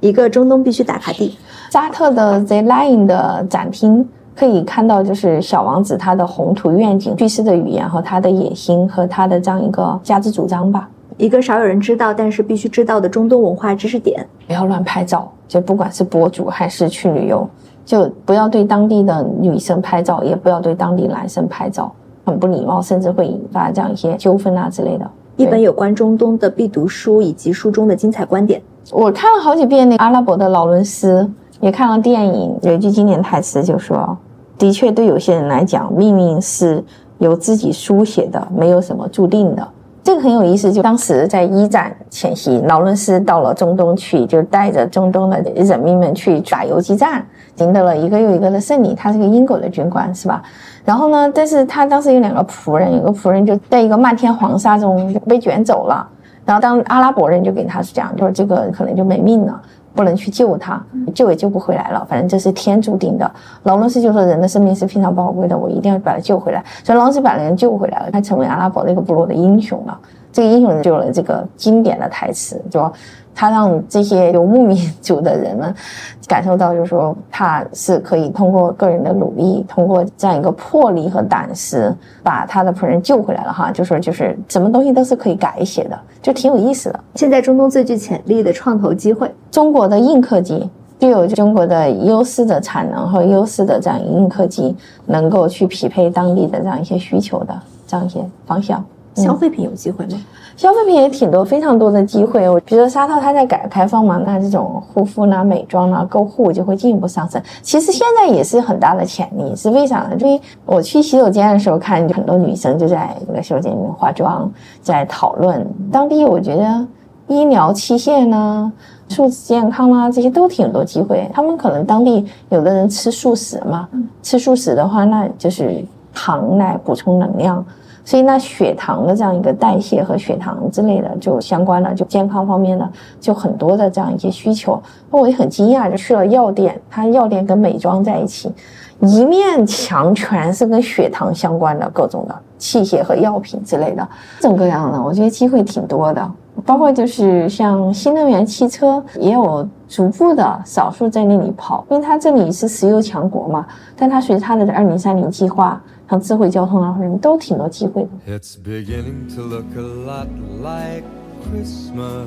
[0.00, 1.36] 一个中东必须打卡地，
[1.70, 10.88] 沙特的 The Line 的展厅可以看到，就是小王子他的宏图愿景、叙事的语言和他的野心和他的这样一个价值主张吧。
[11.20, 17.46] 一个少有人知道，但是必须知道的中东文化知识点：不要乱拍照，就不管是博主还是去旅游，
[17.84, 21.92] 就不要对当地的女生拍照，也不要对当地男生拍照，
[22.24, 25.10] 很不礼貌，甚至会引发这样一些纠纷啊之类的。
[25.36, 28.60] 一本有关中东的必读书，以及书中的精彩观点。
[28.90, 34.16] 我看了好几遍那阿拉伯的劳伦斯，也看了电影，有一句经典台词就说
[34.56, 36.82] ：“的确，对有些人来讲，命运是
[37.18, 39.68] 由自己书写的，没有什么注定的。”
[40.02, 47.24] 这个很有意思，就当时在一战前夕，劳伦斯到了中东去，就带着中东的人民们去打游击战，
[47.56, 48.94] 赢得了一个又一个的胜利。
[48.94, 50.42] 他是个英国的军官，是吧？
[50.84, 56.08] 然后呢，但是他当时有两个仆人，有个仆人就在一个漫天黄沙中被卷走了。
[56.46, 59.60] 然后当阿拉伯人就给他讲，就是这个可能就没命了。
[59.94, 60.82] 不能去救他，
[61.14, 62.04] 救也救不回来了。
[62.08, 63.30] 反正这是天注定的。
[63.64, 69.98] 劳伦斯就说：“人的生命是非常宝贵的，我一定要把他救回来。”所以劳伦斯把人救回来了，他成为阿拉伯那个部落的英雄了。
[70.32, 72.90] 这个英雄就有了这个经典的台词，就
[73.30, 75.74] 说：“他让这些游牧民族的人们
[76.28, 83.70] 感受到，就是说他是可以通过个人的努力，通过这样一个魄力和胆识，把他的仆人救回来了哈。
[83.70, 87.00] 就说就是什么东西都是可以改写的，就挺有意思的。
[87.14, 90.68] 现在中东最具潜力的创投机会，中国的硬科技。
[90.98, 94.76] 具有中国的优势的产能和优势的这样硬科技，
[95.06, 98.84] 能够去匹配当地的这样一些需求的这样一些方向。
[99.14, 100.20] 消费品有机会吗？
[100.56, 102.48] 消费品也挺多，非常多的机会。
[102.48, 107.40] 我比如说沙特，它在改革开放嘛，那这种护肤呢、美妆呢、购护就会进一步上升。
[107.62, 110.10] 其实现在也是很大的潜力，是为啥呢？
[110.18, 114.50] 因为我去洗手间的时候，看很多女生就在那个洗手间里面化妆，
[114.82, 116.24] 在讨论当地。
[116.24, 116.86] 我觉得
[117.26, 118.72] 医疗器械呢。
[119.08, 121.28] 数字健康啊，这些都挺多机会。
[121.34, 123.88] 他们可能当地有的人吃素食嘛，
[124.22, 125.84] 吃素食的话，那就是
[126.14, 127.66] 糖来补充能量，
[128.04, 132.88] 所以那血糖的这样一个代谢和血糖之类的就相关了，就健康方面的
[133.20, 134.80] 就很多的这样一些需求。
[135.10, 138.52] 那我也很惊讶，就去了药店，它药店跟美妆在一起，
[139.00, 144.08] 一面墙全是跟血糖相关的各种的器械和药品之类的，
[144.40, 146.30] 各种各样的，我觉得机会挺多的。
[146.66, 153.64] 包括就是像新能源汽车也有逐步的少数在那里跑，因为它这里是石油强国嘛。
[153.96, 155.80] 但它随着它的二零三零计划，
[156.10, 158.08] 像智慧交通啊，什么都挺多机会的。
[158.26, 160.26] It's beginning to look a lot
[160.60, 161.04] like
[161.44, 162.26] Christmas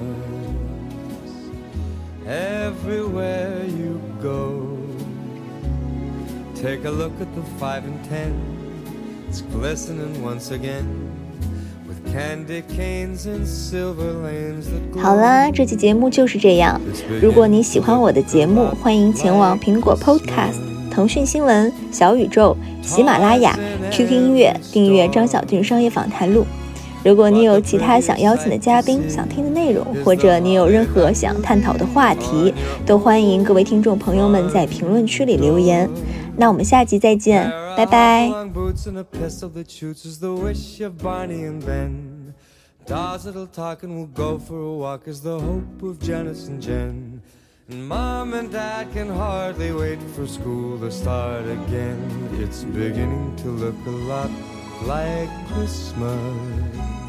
[2.25, 4.77] everywhere you go.
[6.55, 8.31] Take a look at the five and ten,
[9.29, 10.85] it's glistening once again.
[14.95, 16.79] 好啦，这期节目就是这样。
[17.19, 20.59] 如果你喜欢我的节目，欢迎前往苹果 Podcast、
[20.93, 23.57] 腾讯新闻、小宇宙、喜马拉雅、
[23.91, 26.45] QQ 音乐订阅张小俊商业访谈录。
[27.03, 32.53] 如果你有其他想邀请的嘉宾、想听的内容，或者你有任何想探讨的话题，
[32.85, 35.89] 都欢迎各位听众朋友们在评论区里留言。
[36.37, 38.29] 那我们下集再见，拜拜。
[42.85, 47.21] Dolls that'll talk and we'll go for a walk is the hope of Janice and Jen.
[47.73, 52.29] Mom and dad can hardly wait for school to start again.
[52.33, 54.29] It's beginning to look a lot
[54.83, 57.02] like Christmas.